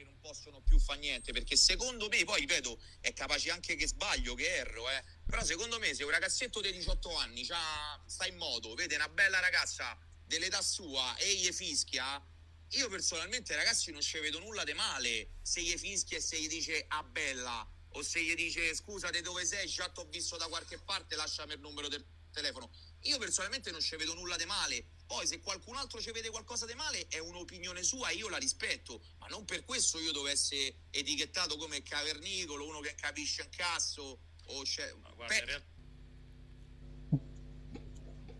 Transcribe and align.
che 0.00 0.04
non 0.04 0.18
possono 0.20 0.60
più 0.62 0.78
fare 0.78 0.98
niente, 0.98 1.32
perché 1.32 1.56
secondo 1.56 2.08
me, 2.08 2.24
poi 2.24 2.40
ripeto, 2.40 2.80
è 3.00 3.12
capace 3.12 3.50
anche 3.50 3.76
che 3.76 3.86
sbaglio, 3.86 4.34
che 4.34 4.56
erro, 4.56 4.88
eh, 4.88 5.02
però 5.26 5.44
secondo 5.44 5.78
me 5.78 5.94
se 5.94 6.04
un 6.04 6.10
ragazzetto 6.10 6.60
di 6.60 6.72
18 6.72 7.16
anni 7.16 7.44
sta 7.44 8.26
in 8.26 8.36
moto, 8.36 8.74
vede 8.74 8.94
una 8.94 9.08
bella 9.08 9.40
ragazza 9.40 9.96
dell'età 10.24 10.62
sua 10.62 11.16
e 11.16 11.34
gli 11.34 11.52
fischia, 11.52 12.22
io 12.70 12.88
personalmente 12.88 13.54
ragazzi 13.54 13.90
non 13.90 14.00
ci 14.00 14.18
vedo 14.20 14.38
nulla 14.38 14.64
di 14.64 14.72
male 14.72 15.32
se 15.42 15.60
gli 15.60 15.76
fischia 15.76 16.18
e 16.18 16.20
se 16.20 16.40
gli 16.40 16.46
dice 16.46 16.84
ah 16.86 17.02
bella 17.02 17.68
o 17.94 18.02
se 18.02 18.22
gli 18.22 18.34
dice 18.36 18.72
scusate 18.74 19.20
dove 19.22 19.44
sei, 19.44 19.66
già 19.66 19.88
ti 19.88 19.98
ho 19.98 20.04
visto 20.04 20.36
da 20.36 20.46
qualche 20.46 20.78
parte, 20.78 21.16
lasciami 21.16 21.54
il 21.54 21.60
numero 21.60 21.88
del 21.88 22.06
telefono. 22.30 22.70
Io 23.02 23.18
personalmente 23.18 23.70
non 23.70 23.80
ci 23.80 23.96
vedo 23.96 24.14
nulla 24.14 24.36
di 24.36 24.44
male. 24.44 24.84
Poi 25.06 25.26
se 25.26 25.40
qualcun 25.40 25.76
altro 25.76 26.00
ci 26.00 26.12
vede 26.12 26.30
qualcosa 26.30 26.66
di 26.66 26.74
male 26.74 27.06
è 27.08 27.18
un'opinione 27.18 27.82
sua, 27.82 28.10
io 28.10 28.28
la 28.28 28.36
rispetto, 28.36 29.02
ma 29.18 29.26
non 29.26 29.44
per 29.44 29.64
questo 29.64 29.98
io 29.98 30.12
dovessi 30.12 30.54
essere 30.54 30.74
etichettato 30.90 31.56
come 31.56 31.82
cavernicolo, 31.82 32.66
uno 32.66 32.80
che 32.80 32.94
capisce 32.94 33.42
un 33.42 33.48
cazzo 33.50 34.20
o 34.46 34.62
c'è... 34.62 34.94
Guarda, 35.14 35.62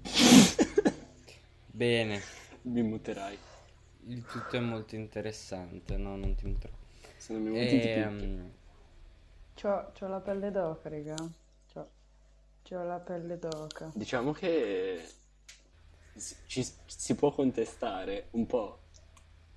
Bene. 1.66 2.22
Mi 2.62 2.83
muterai. 2.83 3.38
Il 4.06 4.25
tutto 4.27 4.56
è 4.56 4.61
molto 4.61 4.95
interessante, 4.97 5.97
no, 5.97 6.16
non 6.16 6.34
ti 6.34 6.47
muterò. 6.47 6.75
Se 7.16 7.33
non 7.33 7.42
mi 7.42 7.50
muti 7.50 7.80
ti 7.80 7.86
Ehm, 7.86 8.19
picchio. 8.19 8.59
C'ho, 9.55 9.92
c'ho 9.92 10.09
la 10.09 10.20
pelle 10.20 10.50
d'oca, 10.50 10.88
raga. 10.88 11.16
C'ho, 12.70 12.84
la 12.84 13.01
pelle 13.01 13.37
d'oca. 13.37 13.91
Diciamo 13.95 14.30
che 14.30 15.02
si- 16.15 16.37
ci 16.47 16.65
si 16.87 17.15
può 17.16 17.33
contestare 17.33 18.28
un 18.33 18.47
po'. 18.47 18.78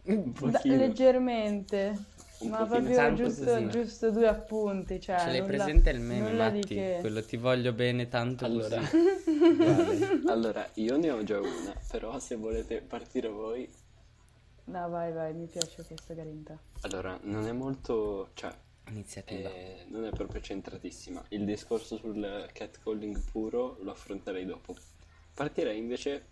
Un 0.05 0.33
Da- 0.49 0.59
leggermente. 0.63 2.05
Un 2.39 2.49
Ma 2.49 2.65
proprio 2.65 3.13
giusto, 3.13 3.67
giusto 3.67 4.09
due 4.09 4.27
appunti. 4.27 4.99
Cioè, 4.99 5.19
Ce 5.19 5.25
l'hai 5.27 5.39
nulla- 5.41 5.45
presente 5.63 5.91
il 5.91 5.99
meme, 5.99 6.33
Matti? 6.33 6.61
che. 6.61 6.97
Quello 7.01 7.23
ti 7.23 7.37
voglio 7.37 7.71
bene 7.71 8.07
tanto 8.09 8.45
Allora. 8.45 8.77
così. 8.79 8.97
Vale. 9.57 10.21
Allora, 10.33 10.67
io 10.73 10.97
ne 10.97 11.11
ho 11.11 11.23
già 11.23 11.39
una, 11.39 11.73
però 11.89 12.17
se 12.19 12.35
volete 12.35 12.81
partire 12.81 13.29
voi... 13.29 13.71
No, 14.65 14.89
vai, 14.89 15.13
vai, 15.13 15.33
mi 15.35 15.45
piace 15.45 15.85
questa 15.85 16.13
grinta. 16.15 16.57
Allora, 16.81 17.17
non 17.23 17.45
è 17.45 17.51
molto... 17.51 18.29
cioè, 18.33 18.51
Iniziativa. 18.89 19.49
eh, 19.49 19.85
non 19.87 20.05
è 20.05 20.09
proprio 20.09 20.41
centratissima. 20.41 21.23
Il 21.29 21.45
discorso 21.45 21.97
sul 21.97 22.49
catcalling 22.51 23.19
puro 23.31 23.77
lo 23.81 23.91
affronterei 23.91 24.45
dopo. 24.45 24.75
Partirei 25.33 25.77
invece 25.77 26.31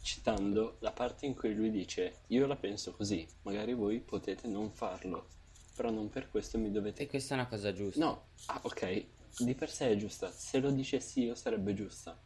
citando 0.00 0.76
la 0.80 0.92
parte 0.92 1.26
in 1.26 1.34
cui 1.34 1.54
lui 1.54 1.70
dice 1.70 2.20
io 2.28 2.46
la 2.46 2.56
penso 2.56 2.92
così, 2.92 3.26
magari 3.42 3.74
voi 3.74 3.98
potete 4.00 4.46
non 4.46 4.70
farlo, 4.70 5.26
però 5.74 5.90
non 5.90 6.08
per 6.08 6.30
questo 6.30 6.58
mi 6.58 6.70
dovete... 6.70 7.02
E 7.02 7.06
questa 7.08 7.34
è 7.34 7.38
una 7.38 7.48
cosa 7.48 7.72
giusta. 7.72 8.04
No, 8.04 8.26
ah 8.46 8.60
ok, 8.62 9.06
di 9.38 9.54
per 9.54 9.70
sé 9.70 9.90
è 9.90 9.96
giusta, 9.96 10.30
se 10.30 10.60
lo 10.60 10.70
dicessi 10.70 11.24
io 11.24 11.34
sarebbe 11.34 11.74
giusta, 11.74 12.16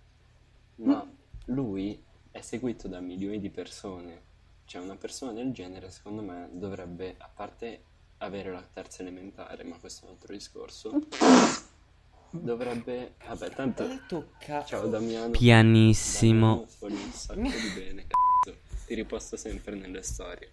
ma 0.76 1.10
lui 1.46 2.02
è 2.30 2.40
seguito 2.42 2.86
da 2.86 3.00
milioni 3.00 3.40
di 3.40 3.50
persone, 3.50 4.22
cioè 4.66 4.82
una 4.82 4.96
persona 4.96 5.32
del 5.32 5.52
genere 5.52 5.90
secondo 5.90 6.22
me 6.22 6.48
dovrebbe, 6.52 7.14
a 7.18 7.28
parte 7.28 7.84
avere 8.22 8.50
la 8.50 8.62
terza 8.62 9.02
elementare, 9.02 9.64
ma 9.64 9.76
questo 9.78 10.04
è 10.04 10.08
un 10.08 10.14
altro 10.14 10.32
discorso, 10.32 11.06
dovrebbe, 12.30 13.14
vabbè 13.26 13.50
tanto, 13.50 14.04
tocca 14.06 14.64
ciao 14.64 14.88
Damiano, 14.88 15.30
pianissimo. 15.30 16.66
Damiano 16.78 17.04
un 17.04 17.12
sacco 17.12 17.41
di 17.41 17.72
bene, 17.74 18.06
cazzo, 18.06 18.58
ti 18.86 18.94
riposto 18.94 19.36
sempre 19.36 19.74
nelle 19.74 20.02
storie. 20.02 20.52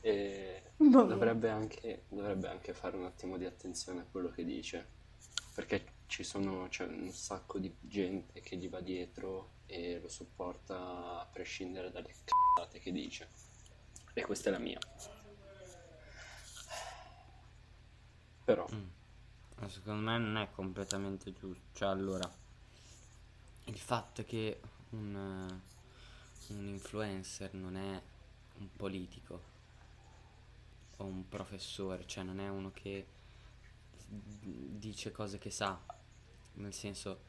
E 0.00 0.62
dovrebbe 0.76 1.50
anche, 1.50 2.04
dovrebbe 2.08 2.48
anche 2.48 2.72
fare 2.72 2.96
un 2.96 3.04
attimo 3.04 3.36
di 3.36 3.44
attenzione 3.44 4.00
a 4.00 4.06
quello 4.08 4.30
che 4.30 4.44
dice, 4.44 4.86
perché 5.54 5.96
ci 6.06 6.22
sono, 6.22 6.68
c'è 6.68 6.86
un 6.86 7.10
sacco 7.10 7.58
di 7.58 7.74
gente 7.80 8.40
che 8.40 8.56
gli 8.56 8.68
va 8.68 8.80
dietro 8.80 9.56
e 9.66 9.98
lo 10.00 10.08
supporta 10.08 11.20
a 11.20 11.28
prescindere 11.30 11.90
dalle 11.90 12.14
cazzate 12.24 12.78
che 12.78 12.92
dice. 12.92 13.28
E 14.14 14.22
questa 14.22 14.48
è 14.48 14.52
la 14.52 14.58
mia. 14.58 14.78
Però, 18.48 18.66
Ma 19.60 19.68
Secondo 19.68 20.10
me 20.10 20.18
non 20.18 20.36
è 20.38 20.50
completamente 20.52 21.32
giusto. 21.34 21.62
Cioè, 21.74 21.88
allora, 21.90 22.30
il 23.64 23.78
fatto 23.78 24.24
che 24.24 24.60
un, 24.90 25.14
eh, 26.48 26.52
un 26.54 26.66
influencer 26.66 27.52
non 27.54 27.76
è 27.76 28.02
un 28.58 28.68
politico 28.76 29.42
o 30.98 31.04
un 31.04 31.28
professore, 31.28 32.06
cioè 32.06 32.24
non 32.24 32.40
è 32.40 32.48
uno 32.48 32.70
che 32.72 33.06
dice 34.08 35.12
cose 35.12 35.38
che 35.38 35.50
sa. 35.50 35.78
Nel 36.54 36.72
senso, 36.74 37.20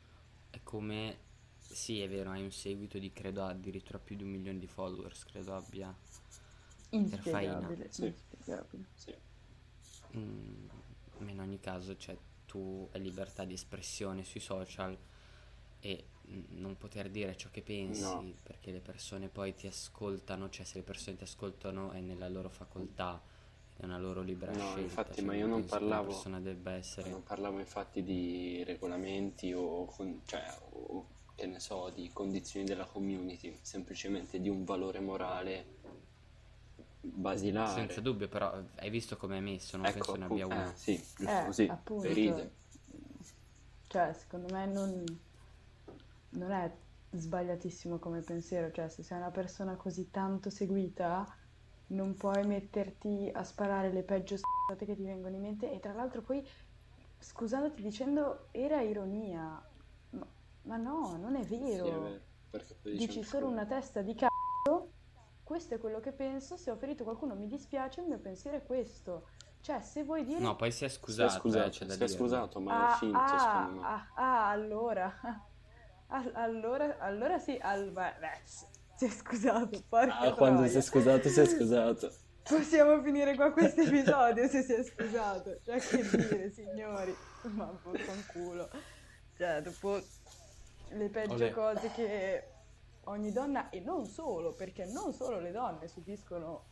è 0.49 0.59
come, 0.63 1.17
sì, 1.59 2.01
è 2.01 2.09
vero, 2.09 2.31
hai 2.31 2.43
un 2.43 2.51
seguito 2.51 2.97
di 2.97 3.11
credo 3.13 3.43
addirittura 3.45 3.99
più 3.99 4.15
di 4.15 4.23
un 4.23 4.29
milione 4.29 4.59
di 4.59 4.67
followers, 4.67 5.25
credo 5.25 5.55
abbia. 5.55 5.93
Inspiegabile, 6.91 7.91
Sì. 7.91 8.05
inspiegabile. 8.05 8.85
sì. 8.95 9.15
Mm, 10.15 10.67
ma 11.19 11.31
in 11.31 11.39
ogni 11.39 11.59
caso, 11.59 11.95
cioè, 11.97 12.17
tu 12.45 12.87
hai 12.91 13.01
libertà 13.01 13.45
di 13.45 13.53
espressione 13.53 14.23
sui 14.23 14.39
social 14.39 14.97
e 15.81 16.05
non 16.49 16.77
poter 16.77 17.09
dire 17.09 17.35
ciò 17.35 17.49
che 17.51 17.61
pensi 17.61 18.01
No. 18.01 18.33
perché 18.43 18.71
le 18.71 18.79
persone 18.81 19.29
poi 19.29 19.55
ti 19.55 19.67
ascoltano, 19.67 20.49
cioè 20.49 20.65
se 20.65 20.77
le 20.79 20.83
persone 20.83 21.17
ti 21.17 21.23
ascoltano 21.23 21.91
è 21.91 21.99
nella 22.01 22.27
loro 22.29 22.49
facoltà, 22.49 23.21
è 23.77 23.85
una 23.85 23.97
loro 23.97 24.21
libera 24.21 24.51
No, 24.51 24.59
scelta. 24.59 24.81
infatti, 24.81 25.15
cioè, 25.15 25.23
ma 25.25 25.35
io 25.35 25.47
non 25.47 25.65
parlavo- 25.65 26.23
essere... 26.71 27.09
Non 27.09 27.23
parlavo 27.23 27.59
infatti 27.59 28.03
di 28.03 28.63
regolamenti 28.63 29.53
o, 29.53 29.85
con- 29.85 30.21
cioè, 30.25 30.43
o 30.71 31.07
che 31.35 31.45
ne 31.47 31.59
so, 31.61 31.89
di 31.95 32.09
condizioni 32.11 32.65
della 32.65 32.85
community, 32.85 33.57
semplicemente 33.61 34.41
di 34.41 34.49
un 34.49 34.65
valore 34.65 34.99
morale 34.99 35.77
basilare. 37.01 37.87
Senza 37.87 38.01
dubbio, 38.01 38.27
però 38.27 38.61
hai 38.77 38.89
visto 38.89 39.17
come 39.17 39.37
è 39.37 39.41
messo, 39.41 39.77
non 39.77 39.85
Ecco, 39.85 40.13
penso 40.13 40.17
ne 40.17 40.25
abbia 40.25 40.45
uno. 40.47 40.59
eh, 40.59 40.75
sì, 40.75 40.95
giusto 41.15 41.27
Eh, 41.31 41.45
così, 41.45 41.65
appunto. 41.71 42.07
ferite. 42.07 42.51
Cioè, 43.87 44.13
secondo 44.13 44.53
me 44.53 44.65
non, 44.67 45.19
non 46.31 46.51
è 46.51 46.71
sbagliatissimo 47.11 47.99
come 47.99 48.21
pensiero. 48.21 48.71
Cioè, 48.71 48.89
se 48.89 49.03
sei 49.03 49.17
una 49.17 49.31
persona 49.31 49.75
così 49.75 50.09
tanto 50.09 50.49
seguita, 50.49 51.27
non 51.87 52.15
puoi 52.15 52.45
metterti 52.45 53.29
a 53.33 53.43
sparare 53.43 53.91
le 53.91 54.03
peggio 54.03 54.37
s***ate 54.37 54.85
che 54.85 54.95
ti 54.95 55.03
vengono 55.03 55.35
in 55.35 55.41
mente. 55.41 55.71
E 55.71 55.79
tra 55.79 55.93
l'altro 55.93 56.21
poi, 56.21 56.45
scusandoti 57.17 57.81
dicendo, 57.81 58.49
era 58.51 58.81
ironia. 58.81 59.61
Ma, 60.11 60.27
ma 60.61 60.77
no, 60.77 61.17
non 61.17 61.35
è 61.35 61.43
Sì, 61.43 61.55
è 61.55 61.81
vero. 61.81 61.99
vero, 61.99 62.21
Dici 62.91 63.23
solo 63.23 63.47
una 63.47 63.65
testa 63.65 64.01
di 64.01 64.13
cazzo. 64.15 64.93
Questo 65.49 65.73
è 65.73 65.79
quello 65.79 65.99
che 65.99 66.11
penso. 66.11 66.57
Se 66.57 66.69
ho 66.69 66.75
ferito 66.75 67.03
qualcuno 67.03 67.33
mi 67.33 67.47
dispiace, 67.47 68.01
il 68.01 68.07
mio 68.07 68.19
pensiero 68.19 68.57
è 68.57 68.63
questo. 68.63 69.29
Cioè, 69.61 69.81
se 69.81 70.03
vuoi 70.03 70.23
dire... 70.23 70.37
No, 70.41 70.55
poi 70.55 70.71
si 70.71 70.85
è 70.85 70.87
Si 70.87 70.93
è 70.93 70.97
scusato, 70.99 71.39
scusato, 71.39 71.69
c'è 71.69 71.85
da 71.85 71.93
si 71.95 72.03
è 72.03 72.07
scusato, 72.07 72.59
ma 72.59 72.71
è 72.71 72.91
Ah, 72.91 72.95
finto 72.97 73.17
ah, 73.17 73.39
secondo 73.39 73.81
me. 73.81 73.87
ah, 73.87 74.11
ah, 74.13 74.49
allora. 74.51 75.19
Al- 76.09 76.31
allora, 76.35 76.97
allora 76.99 77.39
sì, 77.39 77.57
al, 77.59 77.89
beh, 77.89 78.13
beh, 78.19 78.41
si 78.43 79.05
è 79.05 79.09
scusato, 79.09 79.83
porca 79.89 80.19
Ah, 80.19 80.33
quando 80.33 80.57
troia. 80.57 80.71
si 80.71 80.77
è 80.77 80.81
scusato, 80.81 81.29
si 81.29 81.39
è 81.39 81.45
scusato. 81.49 82.11
Possiamo 82.43 83.01
finire 83.01 83.35
qua 83.35 83.51
questo 83.51 83.81
episodio 83.89 84.47
se 84.47 84.61
si 84.61 84.73
è 84.73 84.83
scusato. 84.83 85.57
Cioè, 85.63 85.79
che 85.79 86.09
dire, 86.11 86.51
signori. 86.51 87.15
Ma 87.55 87.75
vaffanculo. 87.83 88.69
Cioè, 89.35 89.61
dopo 89.63 89.99
le 90.91 91.09
peggio 91.09 91.33
Olè. 91.33 91.51
cose 91.51 91.89
che 91.95 92.43
ogni 93.05 93.31
donna, 93.31 93.69
e 93.69 93.79
non 93.79 94.05
solo, 94.05 94.53
perché 94.53 94.85
non 94.85 95.13
solo 95.13 95.39
le 95.39 95.51
donne 95.51 95.87
subiscono, 95.87 96.65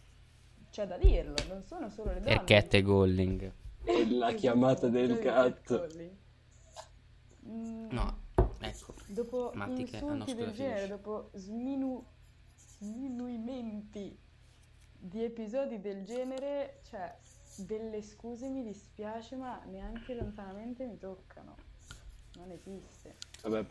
c'è 0.70 0.86
da 0.86 0.98
dirlo, 0.98 1.36
non 1.48 1.64
sono 1.64 1.90
solo 1.90 2.14
le 2.14 2.20
donne. 2.22 2.42
E 2.42 2.44
cat 2.44 2.74
e 2.74 2.82
galling. 2.84 3.54
E 3.84 4.10
la 4.12 4.34
chiamata 4.34 4.88
del 4.90 5.12
Esatto, 5.12 5.24
gatto. 5.24 5.80
catcalling. 5.80 6.16
Mm, 7.48 7.90
No, 7.92 8.18
ecco. 8.60 8.94
Dopo 9.08 9.52
Matti 9.56 9.84
che- 9.86 9.98
ah, 9.98 10.02
no, 10.02 10.08
insulti 10.16 10.32
scusa, 10.32 10.46
del 10.46 10.54
genere, 10.54 10.76
finisci. 10.82 10.90
dopo 10.90 11.30
sminu- 11.34 12.04
sminuimenti 12.56 14.18
di 15.00 15.24
episodi 15.24 15.80
del 15.80 16.04
genere, 16.04 16.82
cioè 16.84 17.16
delle 17.58 18.02
scuse 18.02 18.50
mi 18.50 18.64
dispiace, 18.64 19.36
ma 19.36 19.62
neanche 19.66 20.14
lontanamente 20.14 20.86
mi 20.86 20.98
toccano. 20.98 21.56
Non 22.36 22.52
esiste. 22.52 23.16
Vabbè, 23.44 23.66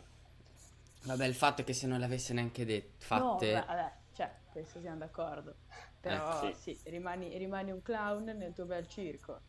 Vabbè, 1.07 1.25
il 1.25 1.33
fatto 1.35 1.61
è 1.61 1.63
che 1.63 1.73
se 1.73 1.87
non 1.87 1.99
le 1.99 2.05
avesse 2.05 2.33
neanche 2.33 2.65
dette, 2.65 2.89
No, 2.91 2.95
fatte... 2.99 3.51
vabbè, 3.53 3.65
vabbè, 3.65 3.91
cioè, 4.13 4.31
questo 4.51 4.79
siamo 4.81 4.97
d'accordo. 4.97 5.55
Però 5.99 6.47
Eh, 6.49 6.53
sì, 6.53 6.77
rimani, 6.85 7.37
rimani 7.37 7.71
un 7.71 7.81
clown 7.81 8.23
nel 8.25 8.53
tuo 8.53 8.65
bel 8.65 8.87
circo. 8.87 9.39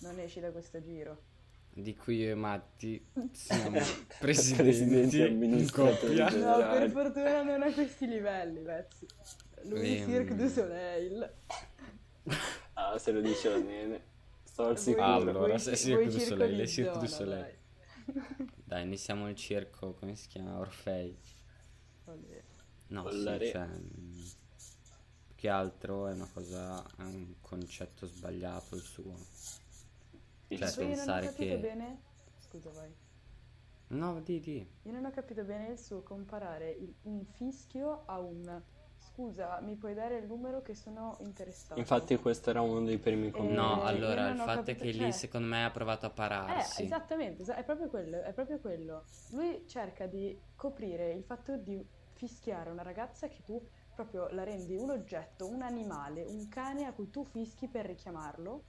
Non 0.00 0.18
esci 0.18 0.40
da 0.40 0.50
questo 0.50 0.82
giro. 0.82 1.22
di 1.72 1.94
cui 1.94 2.16
io 2.18 2.30
e 2.30 2.34
Matti 2.34 3.06
siamo 3.32 3.78
Presidenti 4.18 5.20
in 5.20 5.70
coppia. 5.70 6.28
No, 6.30 6.56
per 6.70 6.90
fortuna 6.90 7.42
non 7.42 7.62
a 7.62 7.72
questi 7.72 8.06
livelli, 8.06 8.60
pezzi. 8.60 9.06
Lui 9.64 9.98
Ehm. 9.98 10.08
Cirque 10.08 10.34
du 10.36 10.48
Soleil. 10.48 11.32
Ah, 12.74 12.98
se 12.98 13.12
lo 13.12 13.20
dice 13.20 13.48
la 13.50 13.58
nene. 13.58 14.00
Sto 14.42 14.66
al 14.68 14.78
sicuro. 14.78 15.04
Allora, 15.04 15.38
voi- 15.48 15.58
se 15.58 15.76
Cirque 15.76 16.04
du 16.06 16.10
circo 16.12 16.24
Soleil, 16.28 16.50
di 16.50 16.56
le 16.56 16.66
Cirque 16.66 16.98
du 16.98 17.06
Soleil. 17.06 17.55
dai. 18.64 18.82
Iniziamo 18.84 19.28
il 19.28 19.36
circo, 19.36 19.94
come 19.94 20.14
si 20.16 20.28
chiama? 20.28 20.58
Orfei. 20.58 21.16
Vabbè. 22.04 22.42
No, 22.88 23.02
Con 23.02 23.12
sì, 23.12 23.48
cioè, 23.50 23.66
mm, 23.66 24.20
più 25.26 25.34
che 25.34 25.48
altro 25.48 26.06
è 26.06 26.12
una 26.12 26.28
cosa, 26.32 26.84
è 26.96 27.02
un 27.02 27.34
concetto 27.40 28.06
sbagliato 28.06 28.76
il 28.76 28.82
suo. 28.82 29.14
Il 30.48 30.58
Cioè, 30.58 30.68
suo- 30.68 30.82
Poi 30.82 30.90
io 30.92 30.96
non 30.96 31.08
ho 31.08 31.12
pensare 31.12 31.26
capito 31.26 31.54
che- 31.54 31.58
bene. 31.58 32.00
Scusa, 32.38 32.70
vai. 32.70 32.94
No, 33.88 34.20
di, 34.20 34.40
di. 34.40 34.68
Io 34.82 34.92
non 34.92 35.04
ho 35.04 35.10
capito 35.10 35.44
bene 35.44 35.68
il 35.72 35.78
suo 35.78 36.02
comparare 36.02 36.70
il- 36.70 36.94
un 37.02 37.24
fischio 37.24 38.04
a 38.06 38.18
un 38.20 38.62
scusa, 39.16 39.60
mi 39.62 39.76
puoi 39.76 39.94
dare 39.94 40.18
il 40.18 40.26
numero 40.26 40.60
che 40.60 40.74
sono 40.74 41.16
interessato. 41.20 41.80
Infatti 41.80 42.16
questo 42.16 42.50
era 42.50 42.60
uno 42.60 42.82
dei 42.84 42.98
primi 42.98 43.30
commenti. 43.30 43.54
No, 43.54 43.82
Eh, 43.82 43.86
allora, 43.88 44.26
io 44.26 44.32
il 44.34 44.38
fatto 44.40 44.70
è 44.70 44.76
che 44.76 44.90
lì 44.90 44.98
cioè- 44.98 45.10
secondo 45.10 45.46
me 45.46 45.64
ha 45.64 45.70
provato 45.70 46.04
a 46.04 46.10
Eh, 46.10 46.12
pararsi. 46.12 46.82
esattamente, 46.82 47.40
esa- 47.42 47.56
è 47.56 47.64
proprio 47.64 47.88
quello, 47.88 48.20
è 48.22 48.32
proprio 48.34 48.60
quello. 48.60 49.04
Lui 49.30 49.64
cerca 49.66 50.06
di 50.06 50.38
coprire 50.54 51.12
il 51.12 51.24
fatto 51.24 51.56
di 51.56 51.82
fischiare 52.12 52.70
una 52.70 52.82
ragazza 52.82 53.28
che 53.28 53.42
tu 53.42 53.58
proprio 53.94 54.28
la 54.28 54.44
rendi 54.44 54.76
un 54.76 54.90
oggetto, 54.90 55.48
un 55.48 55.62
animale, 55.62 56.22
un 56.22 56.48
cane 56.48 56.84
a 56.84 56.92
cui 56.92 57.08
tu 57.08 57.24
fischi 57.24 57.68
per 57.68 57.86
richiamarlo. 57.86 58.64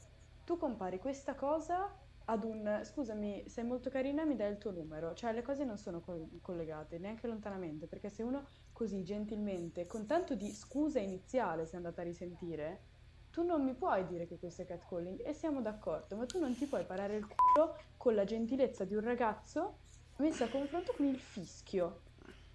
Tu 0.46 0.58
compari 0.58 0.98
questa 1.00 1.36
cosa 1.36 1.94
ad 2.30 2.44
un 2.46 2.82
scusami, 2.84 3.44
sei 3.48 3.64
molto 3.66 3.90
carina, 3.90 4.24
mi 4.26 4.36
dai 4.38 4.52
il 4.52 4.58
tuo 4.58 4.72
numero. 4.72 5.14
Cioè, 5.14 5.34
le 5.34 5.42
cose 5.42 5.64
non 5.66 5.78
sono 5.78 6.00
col- 6.02 6.40
collegate 6.42 6.98
neanche 7.00 7.28
lontanamente, 7.28 7.88
perché 7.88 8.10
se 8.10 8.24
uno 8.24 8.46
così 8.78 9.04
gentilmente, 9.04 9.88
con 9.88 10.06
tanto 10.06 10.36
di 10.36 10.52
scusa 10.54 11.00
iniziale, 11.00 11.64
è 11.64 11.76
andata 11.76 12.02
a 12.02 12.04
risentire, 12.04 12.84
tu 13.32 13.42
non 13.44 13.64
mi 13.64 13.74
puoi 13.74 14.06
dire 14.06 14.28
che 14.28 14.38
questo 14.38 14.62
è 14.62 14.66
catcalling 14.66 15.20
e 15.26 15.34
siamo 15.34 15.64
d'accordo, 15.64 16.16
ma 16.16 16.28
tu 16.28 16.38
non 16.38 16.56
ti 16.56 16.68
puoi 16.68 16.86
parare 16.86 17.16
il 17.16 17.26
culo 17.26 17.76
con 17.98 18.14
la 18.14 18.24
gentilezza 18.24 18.86
di 18.86 18.94
un 18.94 19.02
ragazzo 19.02 19.80
messa 20.18 20.46
a 20.46 20.50
confronto 20.50 20.94
con 20.94 21.08
il 21.08 21.18
fischio. 21.18 22.02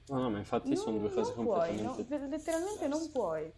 No, 0.06 0.20
no, 0.20 0.30
ma 0.30 0.38
infatti 0.38 0.76
sono 0.76 0.98
Non, 0.98 1.06
due 1.06 1.10
cose 1.10 1.34
non 1.34 1.44
puoi, 1.44 1.80
no? 1.80 1.94
completamente 1.94 2.36
letteralmente 2.36 2.86
non 2.86 3.10
puoi. 3.10 3.52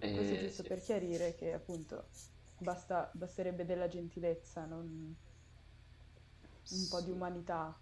Eh, 0.00 0.12
Questo 0.12 0.34
è 0.34 0.38
giusto 0.38 0.62
sì. 0.62 0.68
per 0.68 0.80
chiarire 0.80 1.36
che 1.36 1.52
appunto 1.52 2.08
basta, 2.58 3.10
basterebbe 3.14 3.64
della 3.64 3.86
gentilezza, 3.86 4.64
non 4.64 5.16
un 6.70 6.88
po' 6.88 7.00
di 7.00 7.10
umanità. 7.12 7.78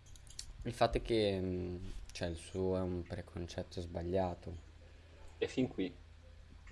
Il 0.65 0.73
fatto 0.73 0.99
è 0.99 1.03
che 1.03 1.39
mm, 1.41 1.77
cioè, 2.13 2.29
il 2.29 2.37
suo 2.37 2.77
è 2.77 2.81
un 2.81 3.05
preconcetto 3.07 3.81
sbagliato. 3.81 4.57
E 5.39 5.47
fin 5.47 5.69
qui. 5.69 5.95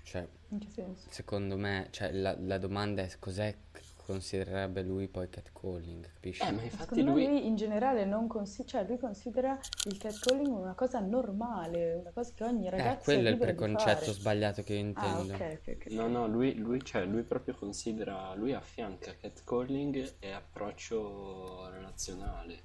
Cioè, 0.03 0.27
In 0.51 0.59
che 0.59 0.69
senso? 0.69 1.09
secondo 1.09 1.57
me, 1.57 1.87
cioè, 1.91 2.11
la, 2.11 2.35
la 2.39 2.57
domanda 2.57 3.01
è 3.03 3.09
cos'è 3.19 3.55
che 3.71 3.81
considererebbe 4.05 4.81
lui 4.83 5.07
poi 5.07 5.29
catcalling, 5.29 6.05
capisci? 6.13 6.43
Eh, 6.43 6.51
ma 6.51 6.61
infatti 6.63 7.01
Secondo 7.01 7.05
me 7.05 7.13
lui... 7.13 7.25
lui 7.25 7.45
in 7.45 7.55
generale 7.55 8.03
non 8.03 8.27
consi- 8.27 8.65
cioè 8.65 8.83
lui 8.85 8.97
considera 8.97 9.57
il 9.83 9.97
catcalling 9.97 10.53
una 10.57 10.73
cosa 10.73 10.99
normale, 10.99 11.93
una 11.93 12.11
cosa 12.11 12.31
che 12.33 12.43
ogni 12.43 12.67
ragazzo 12.69 12.83
Eh, 12.83 12.99
quello 13.03 13.27
è 13.29 13.31
il 13.31 13.37
libero 13.37 13.51
di 13.53 13.65
preconcetto 13.67 14.11
fare. 14.11 14.13
sbagliato 14.13 14.63
che 14.63 14.73
io 14.73 14.79
Ah, 14.93 15.19
intendo. 15.19 15.33
ok, 15.35 15.59
ok, 15.61 15.67
ok. 15.77 15.85
No, 15.91 16.07
no, 16.07 16.27
lui, 16.27 16.55
lui, 16.55 16.83
cioè, 16.83 17.05
lui 17.05 17.23
proprio 17.23 17.53
considera, 17.55 18.33
lui 18.35 18.53
affianca 18.53 19.15
catcalling 19.15 20.15
e 20.19 20.31
approccio 20.31 21.69
relazionale. 21.69 22.63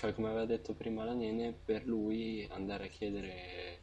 Cioè, 0.00 0.14
come 0.14 0.28
aveva 0.28 0.46
detto 0.46 0.72
prima 0.72 1.04
la 1.04 1.12
Nene, 1.12 1.52
per 1.52 1.84
lui 1.84 2.46
andare 2.48 2.86
a 2.86 2.88
chiedere, 2.88 3.80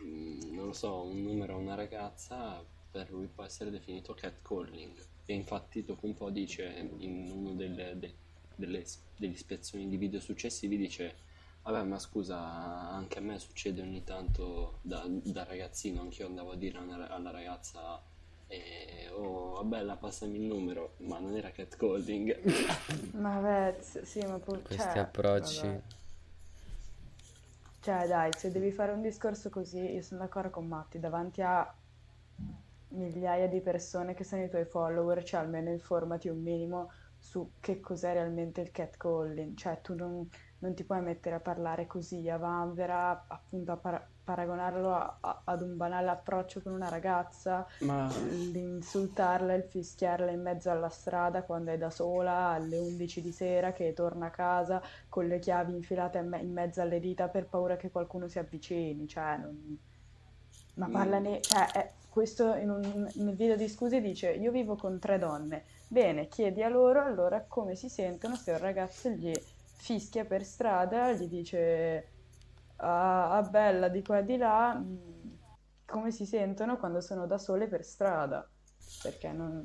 mm, 0.00 0.54
non 0.54 0.66
lo 0.66 0.72
so, 0.72 1.02
un 1.02 1.20
numero 1.20 1.54
a 1.54 1.56
una 1.56 1.74
ragazza, 1.74 2.64
per 2.92 3.10
lui 3.10 3.26
può 3.26 3.42
essere 3.42 3.70
definito 3.70 4.14
catcalling. 4.14 4.96
E 5.24 5.34
infatti 5.34 5.84
dopo 5.84 6.06
un 6.06 6.14
po' 6.14 6.30
dice, 6.30 6.88
in 6.98 7.28
uno 7.28 7.54
delle, 7.54 7.98
de- 7.98 8.14
delle, 8.54 8.84
delle 9.16 9.32
ispezioni 9.32 9.88
di 9.88 9.96
video 9.96 10.20
successivi, 10.20 10.76
dice... 10.76 11.16
Vabbè, 11.64 11.82
ma 11.82 11.98
scusa, 11.98 12.38
anche 12.38 13.18
a 13.18 13.22
me 13.22 13.40
succede 13.40 13.82
ogni 13.82 14.04
tanto 14.04 14.78
da, 14.82 15.04
da 15.08 15.42
ragazzino, 15.42 16.02
anch'io 16.02 16.26
andavo 16.26 16.52
a 16.52 16.56
dire 16.56 16.78
alla 16.78 17.30
ragazza, 17.32 18.00
eh, 18.48 19.08
oh, 19.12 19.54
vabbè, 19.54 19.82
la 19.82 19.96
passami 19.96 20.36
il 20.36 20.44
numero, 20.44 20.94
ma 20.98 21.18
non 21.18 21.36
era 21.36 21.50
catcalling. 21.50 22.38
Ma 23.14 23.40
Vez, 23.40 24.02
sì, 24.02 24.20
ma 24.20 24.38
poi... 24.38 24.62
Questi 24.62 24.82
cioè, 24.82 24.98
approcci. 24.98 25.66
vabbè. 25.66 25.80
Cioè, 27.80 28.06
dai, 28.06 28.32
se 28.36 28.50
devi 28.50 28.72
fare 28.72 28.92
un 28.92 29.00
discorso 29.00 29.48
così, 29.48 29.78
io 29.78 30.02
sono 30.02 30.20
d'accordo 30.20 30.50
con 30.50 30.66
Matti, 30.66 30.98
davanti 30.98 31.42
a 31.42 31.72
migliaia 32.88 33.48
di 33.48 33.60
persone 33.60 34.14
che 34.14 34.24
sono 34.24 34.42
i 34.42 34.48
tuoi 34.48 34.64
follower, 34.64 35.22
cioè 35.22 35.40
almeno 35.40 35.70
informati 35.70 36.28
un 36.28 36.40
minimo 36.40 36.90
su 37.18 37.52
che 37.60 37.80
cos'è 37.80 38.12
realmente 38.12 38.60
il 38.60 38.70
catcalling, 38.70 39.56
cioè 39.56 39.80
tu 39.82 39.94
non, 39.94 40.28
non 40.58 40.74
ti 40.74 40.84
puoi 40.84 41.00
mettere 41.00 41.36
a 41.36 41.40
parlare 41.40 41.86
così 41.86 42.28
a 42.28 42.36
vanvera, 42.36 43.24
appunto 43.28 43.72
a 43.72 43.76
para- 43.76 44.08
paragonarlo 44.26 44.92
a- 44.92 45.18
a- 45.20 45.40
ad 45.44 45.62
un 45.62 45.76
banale 45.76 46.08
approccio 46.10 46.60
con 46.60 46.72
una 46.72 46.88
ragazza, 46.88 47.64
Ma 47.78 48.08
l'insultarla, 48.28 49.54
il 49.54 49.62
fischiarla 49.62 50.32
in 50.32 50.42
mezzo 50.42 50.68
alla 50.68 50.88
strada 50.88 51.42
quando 51.44 51.70
è 51.70 51.78
da 51.78 51.90
sola 51.90 52.48
alle 52.48 52.76
11 52.76 53.22
di 53.22 53.30
sera 53.30 53.72
che 53.72 53.92
torna 53.92 54.26
a 54.26 54.30
casa 54.30 54.82
con 55.08 55.28
le 55.28 55.38
chiavi 55.38 55.72
infilate 55.74 56.18
in 56.18 56.28
me- 56.28 56.40
in 56.40 56.52
mezzo 56.52 56.80
alle 56.80 56.98
dita 56.98 57.28
per 57.28 57.46
paura 57.46 57.76
che 57.76 57.90
qualcuno 57.92 58.26
si 58.26 58.40
avvicini, 58.40 59.06
cioè 59.06 59.36
non... 59.36 59.78
Ma 60.74 60.88
Mm. 60.88 60.92
parlane, 60.92 61.40
cioè, 61.40 61.66
eh, 61.74 61.90
questo 62.10 62.46
un- 62.50 63.08
nel 63.14 63.34
video 63.36 63.54
di 63.56 63.68
scuse 63.68 64.00
dice 64.00 64.32
io 64.32 64.50
vivo 64.50 64.74
con 64.74 64.98
tre 64.98 65.18
donne, 65.18 65.64
bene, 65.86 66.26
chiedi 66.26 66.64
a 66.64 66.68
loro 66.68 67.00
allora 67.00 67.44
come 67.46 67.76
si 67.76 67.88
sentono 67.88 68.34
se 68.34 68.50
un 68.50 68.58
ragazzo 68.58 69.08
gli 69.08 69.32
fischia 69.76 70.24
per 70.24 70.42
strada, 70.44 71.12
gli 71.12 71.28
dice 71.28 72.08
ah, 72.76 73.36
ah, 73.36 73.42
bella 73.42 73.88
di 73.88 74.02
qua 74.02 74.18
e 74.18 74.24
di 74.24 74.36
là, 74.36 74.74
mm, 74.74 74.96
come 75.86 76.10
si 76.10 76.26
sentono 76.26 76.76
quando 76.78 77.00
sono 77.00 77.26
da 77.26 77.38
sole 77.38 77.68
per 77.68 77.84
strada, 77.84 78.48
perché 79.02 79.32
non, 79.32 79.64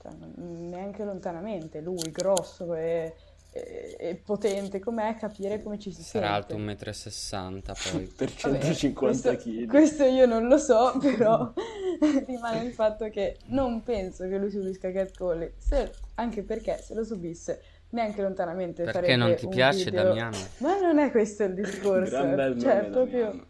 cioè, 0.00 0.12
non- 0.12 0.68
neanche 0.68 1.04
lontanamente 1.04 1.80
lui, 1.80 2.10
grosso 2.10 2.74
e, 2.74 3.14
e- 3.50 3.96
e 3.98 4.16
potente 4.16 4.78
com'è, 4.80 5.16
capire 5.16 5.62
come 5.62 5.78
ci 5.78 5.92
si 5.92 6.02
Sarà 6.02 6.32
sente. 6.32 6.34
alto 6.34 6.56
1,60 6.56 7.72
m 7.72 7.76
poi. 7.92 8.06
per 8.16 8.32
Vabbè, 8.40 8.58
150 8.60 8.92
questo, 8.92 9.36
kg. 9.36 9.66
questo 9.68 10.04
io 10.04 10.26
non 10.26 10.46
lo 10.48 10.58
so, 10.58 10.96
però 11.00 11.52
rimane 12.26 12.64
il 12.64 12.72
fatto 12.72 13.08
che 13.10 13.38
non 13.46 13.82
penso 13.82 14.28
che 14.28 14.38
lui 14.38 14.50
subisca 14.50 14.90
catcalling, 14.92 15.52
se- 15.56 15.92
anche 16.14 16.42
perché 16.42 16.78
se 16.78 16.94
lo 16.94 17.04
subisse 17.04 17.62
neanche 17.90 18.22
lontanamente 18.22 18.84
Perché 18.84 19.16
non 19.16 19.34
ti 19.34 19.48
piace 19.48 19.84
video- 19.84 20.04
Damiano? 20.04 20.36
Ma 20.58 20.80
non 20.80 20.98
è 20.98 21.10
questo 21.10 21.44
il 21.44 21.54
discorso, 21.54 22.10
Gran 22.10 22.34
bel 22.34 22.60
cioè 22.60 22.74
nome, 22.76 22.88
proprio... 22.90 23.24
Damiano. 23.24 23.46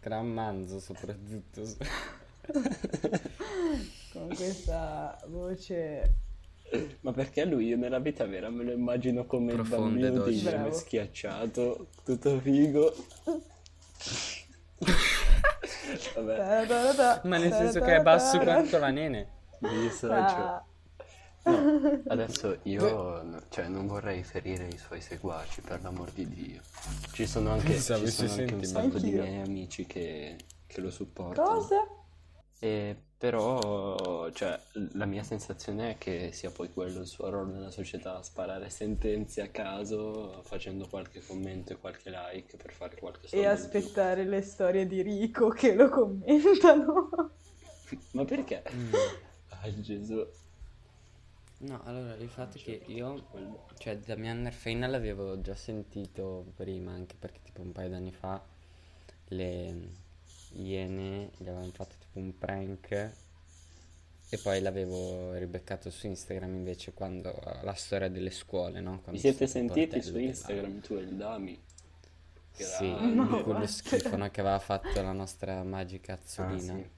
Gran 0.00 0.26
manzo 0.28 0.78
soprattutto. 0.78 1.62
con 4.12 4.28
questa 4.34 5.18
voce 5.26 6.14
Ma 7.00 7.12
perché 7.12 7.44
lui 7.44 7.66
io 7.66 7.76
nella 7.76 7.98
vita 7.98 8.24
vera 8.26 8.48
me 8.48 8.64
lo 8.64 8.72
immagino 8.72 9.26
come 9.26 9.52
il 9.52 9.56
Profonde 9.56 10.08
bambino 10.10 10.24
di. 10.24 10.36
Gemme 10.38 10.72
schiacciato, 10.72 11.88
tutto 12.04 12.38
figo. 12.40 12.94
Vabbè, 16.14 17.20
Ma 17.24 17.38
nel 17.38 17.52
senso 17.52 17.80
che 17.80 17.96
è 17.96 18.02
basso 18.02 18.38
quanto 18.38 18.78
la 18.78 18.90
nene. 18.90 19.28
mi. 19.60 19.90
Ah. 20.02 20.62
No, 21.50 22.02
adesso 22.08 22.58
io 22.64 23.42
cioè, 23.48 23.68
non 23.68 23.86
vorrei 23.86 24.22
ferire 24.22 24.68
i 24.68 24.78
suoi 24.78 25.00
seguaci, 25.00 25.60
per 25.62 25.82
l'amor 25.82 26.10
di 26.12 26.28
Dio. 26.28 26.60
Ci 27.12 27.26
sono 27.26 27.50
anche, 27.50 27.74
ci 27.74 28.10
sono 28.10 28.32
anche 28.32 28.54
un 28.54 28.64
sacco 28.64 28.98
di 28.98 29.10
Anch'io. 29.10 29.22
miei 29.22 29.40
amici 29.40 29.86
che, 29.86 30.36
che 30.66 30.80
lo 30.80 30.90
supportano. 30.90 31.48
Cosa? 31.48 31.86
E 32.60 32.96
però, 33.18 34.30
cioè, 34.30 34.60
la 34.92 35.04
mia 35.04 35.24
sensazione 35.24 35.90
è 35.92 35.98
che 35.98 36.30
sia 36.32 36.52
poi 36.52 36.70
quello 36.72 37.00
il 37.00 37.06
suo 37.06 37.28
ruolo 37.28 37.50
nella 37.50 37.72
società, 37.72 38.22
sparare 38.22 38.70
sentenze 38.70 39.42
a 39.42 39.48
caso, 39.48 40.40
facendo 40.44 40.86
qualche 40.86 41.20
commento 41.26 41.72
e 41.72 41.78
qualche 41.78 42.10
like 42.10 42.56
per 42.56 42.72
fare 42.72 42.96
qualche 42.96 43.26
E 43.26 43.28
soldo 43.28 43.44
in 43.44 43.50
aspettare 43.50 44.24
le 44.24 44.40
storie 44.42 44.86
di 44.86 45.02
Rico 45.02 45.48
che 45.48 45.74
lo 45.74 45.88
commentano. 45.88 47.10
Ma 48.12 48.24
perché? 48.24 48.62
Mm. 48.72 48.92
Ah, 49.60 49.80
Gesù. 49.80 50.24
No, 51.60 51.80
allora 51.84 52.14
il 52.14 52.28
fatto 52.30 52.56
è 52.58 52.60
che 52.60 52.82
io, 52.86 53.26
cioè 53.78 53.98
Damian 53.98 54.42
Nerfeina 54.42 54.86
l'avevo 54.86 55.40
già 55.40 55.54
sentito 55.56 56.52
prima, 56.54 56.92
anche 56.92 57.16
perché 57.18 57.40
tipo 57.42 57.62
un 57.62 57.72
paio 57.72 57.88
d'anni 57.90 58.12
fa 58.12 58.40
le 59.28 60.06
Iene 60.54 61.30
gli 61.36 61.48
avevano 61.48 61.70
fatto 61.72 61.96
tipo 61.98 62.18
un 62.20 62.36
prank 62.38 63.12
e 64.30 64.38
poi 64.38 64.60
l'avevo 64.60 65.32
ribeccato 65.34 65.90
su 65.90 66.06
Instagram 66.06 66.54
invece 66.54 66.92
quando 66.92 67.32
la 67.62 67.74
storia 67.74 68.08
delle 68.08 68.30
scuole, 68.30 68.80
no? 68.80 69.00
Vi 69.10 69.18
Quando 69.18 69.18
siete 69.18 69.46
sono 69.46 69.46
i 69.46 69.48
sentiti 69.48 70.02
su 70.02 70.18
Instagram, 70.18 70.80
tu 70.80 70.94
e 70.94 71.00
il 71.00 71.16
Dami? 71.16 71.60
Sì, 72.50 72.86
Grande. 72.94 73.42
quello 73.42 73.66
schifo 73.66 74.16
no, 74.16 74.30
che 74.30 74.40
aveva 74.40 74.58
fatto 74.58 75.00
la 75.00 75.12
nostra 75.12 75.62
magica 75.62 76.14
Ah, 76.36 76.56
Azzolina. 76.56 76.58
sì. 76.58 76.88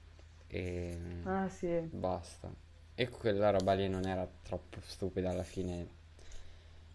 e 0.47 0.97
Ah 1.23 1.49
sì. 1.49 1.89
basta. 1.89 2.53
E 3.01 3.09
quella 3.09 3.49
roba 3.49 3.73
lì 3.73 3.87
non 3.89 4.05
era 4.05 4.27
troppo 4.43 4.77
stupida 4.85 5.31
alla 5.31 5.43
fine. 5.43 5.99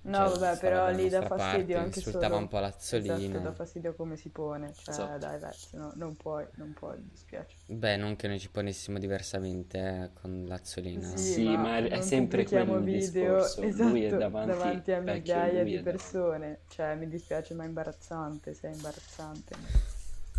No, 0.02 0.28
Cioè, 0.28 0.38
vabbè, 0.38 0.58
però 0.60 0.88
lì 0.90 1.08
dà 1.08 1.22
fastidio 1.22 1.74
parte, 1.74 1.74
anche 1.74 1.98
insultava 1.98 2.26
solo... 2.34 2.36
un 2.36 2.48
po' 2.48 2.58
Lazzolina. 2.60 3.14
Esatto, 3.16 3.38
dà 3.40 3.52
fastidio 3.52 3.94
come 3.96 4.16
si 4.16 4.28
pone. 4.28 4.72
Cioè, 4.72 4.90
Esatto. 4.90 5.18
dai, 5.18 5.38
dai, 5.40 5.52
se 5.52 5.76
no 5.76 5.90
non 5.96 6.14
puoi, 6.14 6.46
non 6.54 6.72
puoi, 6.74 6.96
mi 6.98 7.08
dispiace. 7.10 7.56
Beh, 7.66 7.96
non 7.96 8.14
che 8.14 8.28
noi 8.28 8.38
ci 8.38 8.48
ponessimo 8.48 9.00
diversamente 9.00 9.78
eh, 9.78 10.10
con 10.20 10.44
Lazzolina. 10.46 11.16
Sì, 11.16 11.32
Sì, 11.32 11.44
ma 11.44 11.56
ma 11.56 11.76
è 11.78 12.00
sempre 12.02 12.44
quello 12.44 12.76
il 12.76 12.84
video, 12.84 13.42
discorso. 13.42 13.62
esatto, 13.62 13.88
Lui 13.88 14.04
è 14.04 14.14
davanti, 14.14 14.92
a 14.92 15.00
vecchio, 15.00 15.12
migliaia 15.12 15.64
di 15.64 15.74
davanti. 15.74 15.82
persone. 15.82 16.60
Cioè, 16.68 16.94
mi 16.94 17.08
dispiace, 17.08 17.54
ma 17.54 17.64
è 17.64 17.66
imbarazzante, 17.66 18.54
sei 18.54 18.74
imbarazzante. 18.74 19.56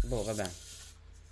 Boh, 0.05 0.23
vabbè. 0.23 0.49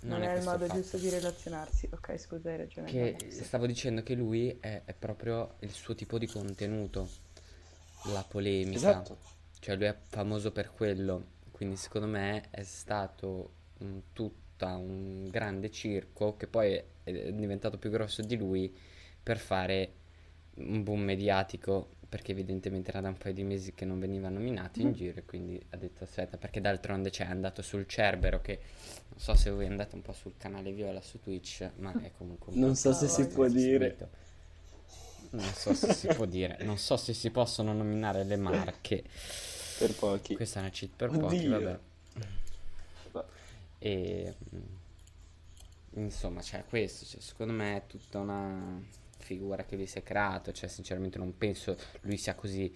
Non, 0.06 0.20
Non 0.20 0.22
è 0.22 0.32
il 0.32 0.32
questo 0.32 0.50
modo 0.50 0.66
fatto. 0.66 0.80
giusto 0.80 0.98
di 0.98 1.08
relazionarsi. 1.08 1.88
Ok, 1.92 2.16
scusa, 2.18 2.50
hai 2.50 2.56
ragione. 2.58 2.86
Che 2.90 3.16
no, 3.20 3.42
stavo 3.42 3.66
dicendo 3.66 4.02
che 4.02 4.14
lui 4.14 4.56
è, 4.60 4.82
è 4.84 4.94
proprio 4.94 5.56
il 5.60 5.70
suo 5.72 5.94
tipo 5.94 6.18
di 6.18 6.26
contenuto, 6.26 7.08
la 8.04 8.24
polemica. 8.24 8.76
Esatto. 8.76 9.18
Cioè 9.58 9.76
lui 9.76 9.86
è 9.86 9.96
famoso 10.08 10.52
per 10.52 10.70
quello, 10.72 11.24
quindi 11.50 11.76
secondo 11.76 12.06
me 12.06 12.48
è 12.50 12.62
stato 12.62 13.52
un 13.78 14.02
tutta 14.12 14.76
un 14.76 15.28
grande 15.28 15.70
circo 15.70 16.36
che 16.36 16.46
poi 16.46 16.74
è, 16.74 16.84
è 17.04 17.32
diventato 17.32 17.78
più 17.78 17.90
grosso 17.90 18.22
di 18.22 18.36
lui 18.36 18.74
per 19.22 19.38
fare 19.38 19.92
un 20.56 20.82
boom 20.82 21.00
mediatico, 21.02 21.95
perché 22.08 22.32
evidentemente 22.32 22.90
era 22.90 23.00
da 23.00 23.08
un 23.08 23.16
paio 23.18 23.34
di 23.34 23.42
mesi 23.42 23.74
che 23.74 23.84
non 23.84 23.98
veniva 23.98 24.28
nominato 24.28 24.80
in 24.80 24.92
giro 24.92 25.18
e 25.18 25.24
quindi 25.24 25.60
ha 25.70 25.76
detto 25.76 26.04
aspetta, 26.04 26.36
perché 26.36 26.60
d'altronde 26.60 27.10
c'è 27.10 27.24
andato 27.24 27.62
sul 27.62 27.86
Cerbero 27.86 28.40
che 28.40 28.60
non 29.08 29.18
so 29.18 29.34
se 29.34 29.50
voi 29.50 29.66
andate 29.66 29.94
un 29.94 30.02
po' 30.02 30.12
sul 30.12 30.34
canale 30.36 30.72
Viola 30.72 31.00
su 31.00 31.20
Twitch, 31.20 31.68
ma 31.76 31.92
è 32.02 32.12
comunque 32.16 32.52
un 32.52 32.60
Non 32.60 32.76
so 32.76 32.92
se 32.92 33.08
si 33.08 33.26
può 33.26 33.48
dire. 33.48 33.96
seguito. 33.96 34.24
Non 35.30 35.52
so 35.54 35.74
se 35.74 35.92
si 35.92 36.06
può 36.08 36.24
dire, 36.24 36.58
non 36.62 36.78
so 36.78 36.96
se 36.96 37.12
si 37.12 37.30
possono 37.30 37.72
nominare 37.72 38.24
le 38.24 38.36
marche. 38.36 39.02
Per 39.78 39.92
pochi. 39.94 40.34
Questa 40.36 40.58
è 40.60 40.62
una 40.62 40.70
cheat 40.70 40.92
per 40.96 41.10
pochi, 41.10 41.36
Oddio. 41.36 41.50
vabbè. 41.50 41.78
Va- 43.12 43.26
E 43.78 44.34
mm, 44.54 46.02
insomma, 46.04 46.40
cioè, 46.42 46.64
questo, 46.68 47.04
cioè, 47.04 47.20
secondo 47.20 47.52
me 47.52 47.76
è 47.76 47.82
tutta 47.86 48.18
una 48.20 48.80
figura 49.26 49.64
che 49.64 49.76
lui 49.76 49.86
si 49.86 49.98
è 49.98 50.02
creato, 50.02 50.52
cioè, 50.52 50.68
sinceramente 50.68 51.18
non 51.18 51.36
penso 51.36 51.76
lui 52.02 52.16
sia 52.16 52.34
così 52.34 52.72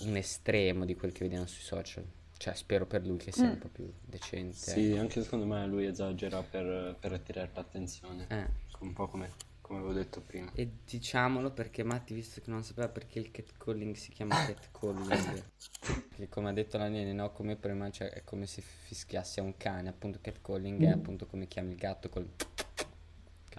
un 0.00 0.16
estremo 0.16 0.84
di 0.84 0.94
quel 0.94 1.12
che 1.12 1.24
vediamo 1.24 1.46
sui 1.46 1.62
social. 1.62 2.04
Cioè, 2.38 2.54
spero 2.54 2.86
per 2.86 3.04
lui 3.06 3.18
che 3.18 3.30
sia 3.32 3.44
un 3.44 3.56
Mm. 3.56 3.60
po' 3.60 3.68
più 3.68 3.92
decente. 4.04 4.56
Sì, 4.56 4.96
anche 4.96 5.22
secondo 5.22 5.44
me 5.46 5.64
lui 5.66 5.86
esagera 5.86 6.42
per, 6.42 6.96
per 6.98 7.12
attirare 7.12 7.50
l'attenzione. 7.54 8.26
Eh, 8.28 8.46
Un 8.80 8.92
po' 8.94 9.06
come, 9.06 9.30
come 9.60 9.78
avevo 9.78 9.92
detto 9.92 10.20
prima. 10.22 10.50
e 10.54 10.68
diciamolo 10.84 11.52
perché 11.52 11.84
Matti, 11.84 12.14
visto 12.14 12.40
che 12.40 12.50
non 12.50 12.64
sapeva 12.64 12.88
perché 12.88 13.20
il 13.20 13.30
catcalling 13.30 13.94
si 13.94 14.10
chiama 14.10 14.34
catcalling, 14.44 15.44
che 16.16 16.28
come 16.28 16.48
ha 16.48 16.52
detto 16.52 16.78
la 16.78 16.88
Nene, 16.88 17.12
no, 17.12 17.30
come 17.30 17.54
prima, 17.54 17.88
cioè, 17.90 18.08
è 18.10 18.24
come 18.24 18.46
se 18.48 18.60
fischiassi 18.60 19.38
a 19.38 19.44
un 19.44 19.56
cane, 19.56 19.88
appunto 19.88 20.18
catcalling 20.20 20.82
è 20.82 20.88
appunto 20.90 21.26
come 21.26 21.46
chiami 21.46 21.70
il 21.72 21.76
gatto 21.76 22.08
col... 22.08 22.28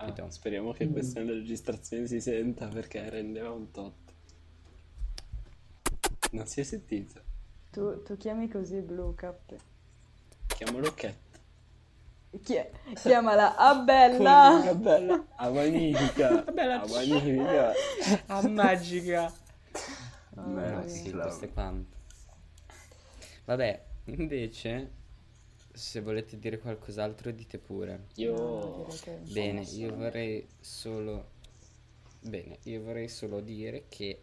Ah, 0.03 0.07
Capito? 0.07 0.29
speriamo 0.31 0.71
che 0.73 0.89
questa 0.89 1.21
nella 1.21 1.33
registrazione 1.33 2.07
si 2.07 2.19
senta 2.19 2.67
perché 2.67 3.09
rendeva 3.09 3.51
un 3.51 3.71
tot. 3.71 3.93
Non 6.31 6.45
si 6.45 6.59
è 6.59 6.63
sentito. 6.63 7.21
Tu, 7.71 8.03
tu 8.03 8.17
chiami 8.17 8.49
così 8.49 8.81
Blue 8.81 9.13
Cap. 9.15 9.55
Chiamalo 10.47 10.93
Cat. 10.93 11.15
Chi 12.41 12.55
è? 12.55 12.69
Chiamala 12.95 13.55
Abella! 13.55 14.61
Con- 14.65 14.81
bella. 14.81 15.25
A 15.37 15.49
magnifica. 15.49 16.41
Bella. 16.51 16.81
A 16.81 16.87
magnifica. 16.87 17.71
Ah, 18.25 18.47
magica! 18.49 19.33
Beh, 20.31 20.41
mia. 20.43 20.87
sì. 20.87 20.99
Sì, 21.03 21.11
questo 21.11 21.45
è 21.45 21.53
quanto. 21.53 21.95
Vabbè, 23.45 23.85
invece, 24.05 24.91
se 25.73 26.01
volete 26.01 26.37
dire 26.39 26.59
qualcos'altro 26.59 27.31
dite 27.31 27.57
pure. 27.57 28.07
Io... 28.15 28.33
No, 28.33 28.87
Bene, 29.21 29.61
io 29.61 29.95
vorrei 29.95 30.47
solo... 30.59 31.31
Bene, 32.21 32.59
io 32.63 32.81
vorrei 32.83 33.09
solo 33.09 33.41
dire 33.41 33.85
che... 33.89 34.21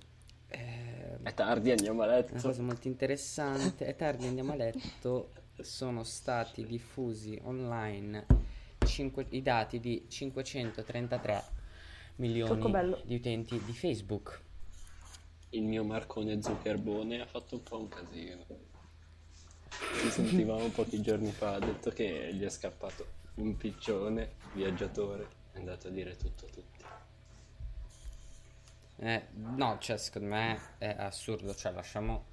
ehm, 0.48 1.22
È 1.22 1.34
tardi, 1.34 1.70
andiamo 1.70 2.02
a 2.02 2.06
una 2.06 2.14
letto. 2.16 2.34
cosa 2.40 2.62
molto 2.62 2.88
interessante, 2.88 3.86
è 3.86 3.96
tardi, 3.96 4.26
andiamo 4.26 4.52
a 4.52 4.56
letto, 4.56 5.32
sono 5.60 6.04
stati 6.04 6.64
diffusi 6.66 7.38
online 7.42 8.26
cinque- 8.84 9.26
i 9.30 9.42
dati 9.42 9.80
di 9.80 10.04
533 10.08 11.42
milioni 12.16 12.82
di 13.02 13.14
utenti 13.16 13.62
di 13.62 13.72
Facebook. 13.72 14.40
Il 15.50 15.62
mio 15.64 15.84
Marcone 15.84 16.42
Zuccherbone 16.42 17.20
ha 17.20 17.26
fatto 17.26 17.54
un 17.56 17.62
po' 17.62 17.78
un 17.78 17.88
casino. 17.88 18.46
Ci 19.70 20.10
sentivamo 20.10 20.68
pochi 20.68 21.00
giorni 21.00 21.30
fa, 21.30 21.54
ha 21.54 21.58
detto 21.58 21.90
che 21.90 22.30
gli 22.34 22.42
è 22.44 22.48
scappato 22.50 23.06
un 23.36 23.56
piccione 23.56 24.32
viaggiatore. 24.54 25.28
È 25.52 25.58
andato 25.58 25.88
a 25.88 25.90
dire 25.90 26.16
tutto 26.16 26.46
a 26.46 26.48
tutti. 26.48 26.84
Eh, 29.02 29.26
no, 29.32 29.78
cioè, 29.80 29.96
secondo 29.96 30.28
me 30.28 30.60
è 30.78 30.94
assurdo, 30.98 31.54
cioè, 31.54 31.72
lasciamo... 31.72 32.24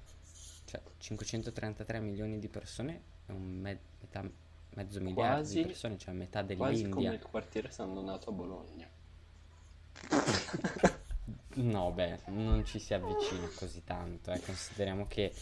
Cioè, 0.64 0.82
533 0.98 2.00
milioni 2.00 2.38
di 2.38 2.48
persone 2.48 3.02
è 3.26 3.30
un 3.32 3.42
me- 3.42 3.80
metà, 4.00 4.22
mezzo 4.74 5.00
miliardo 5.00 5.34
Quasi- 5.36 5.56
di 5.60 5.66
persone, 5.66 5.96
cioè 5.98 6.12
metà 6.14 6.44
Quasi 6.44 6.56
dell'India. 6.82 6.90
come 6.90 7.14
il 7.14 7.22
quartiere 7.22 7.70
San 7.70 7.94
Donato 7.94 8.28
a 8.30 8.32
Bologna. 8.32 8.88
No, 11.60 11.90
beh, 11.90 12.20
non 12.26 12.64
ci 12.64 12.78
si 12.78 12.94
avvicina 12.94 13.48
così 13.56 13.82
tanto, 13.84 14.30
eh. 14.30 14.40
Consideriamo 14.40 15.06
che 15.08 15.32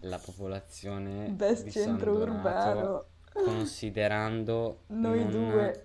la 0.00 0.18
popolazione 0.18 1.28
Best 1.28 1.64
di 1.64 1.70
centro 1.70 2.16
Donato, 2.18 2.32
urbano. 2.32 3.04
considerando 3.44 4.80
Noi 4.88 5.28
due. 5.28 5.84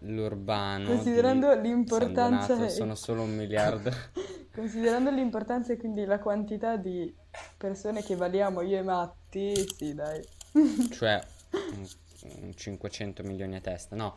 l'urbano 0.00 0.86
Considerando 0.86 1.54
l'importanza 1.60 2.54
Donato, 2.54 2.64
e- 2.64 2.70
sono 2.70 2.94
solo 2.94 3.22
un 3.22 3.36
miliardo. 3.36 3.90
Considerando 4.56 5.10
l'importanza 5.10 5.74
e 5.74 5.76
quindi 5.76 6.06
la 6.06 6.18
quantità 6.18 6.76
di 6.76 7.14
persone 7.58 8.02
che 8.02 8.16
valiamo 8.16 8.62
io 8.62 8.78
e 8.78 8.82
Matti, 8.82 9.54
sì, 9.76 9.94
dai. 9.94 10.24
cioè 10.90 11.22
un, 11.52 11.86
un 12.44 12.54
500 12.56 13.22
milioni 13.24 13.56
a 13.56 13.60
testa, 13.60 13.94
no, 13.94 14.16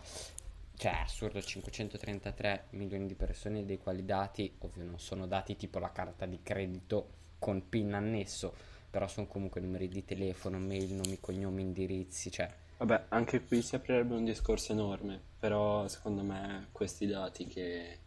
cioè 0.80 0.94
è 0.94 1.02
assurdo, 1.02 1.42
533 1.42 2.68
milioni 2.70 3.06
di 3.06 3.14
persone 3.14 3.66
dei 3.66 3.78
quali 3.78 4.06
dati, 4.06 4.56
ovvio 4.60 4.86
non 4.86 4.98
sono 4.98 5.28
dati 5.28 5.58
tipo 5.58 5.78
la 5.78 5.92
carta 5.92 6.26
di 6.26 6.40
credito 6.42 7.10
con 7.38 7.68
PIN 7.68 7.94
annesso, 7.94 8.54
però 8.90 9.06
sono 9.10 9.28
comunque 9.28 9.60
numeri 9.60 9.90
di 9.90 10.06
telefono, 10.06 10.58
mail, 10.58 10.94
nomi, 10.94 11.20
cognomi, 11.20 11.64
indirizzi, 11.64 12.32
cioè 12.32 12.50
Vabbè, 12.78 13.08
anche 13.10 13.44
qui 13.44 13.62
si 13.62 13.76
aprirebbe 13.76 14.16
un 14.16 14.24
discorso 14.24 14.72
enorme, 14.72 15.20
però 15.38 15.86
secondo 15.90 16.24
me 16.24 16.68
questi 16.72 17.08
dati 17.08 17.46
che 17.46 18.00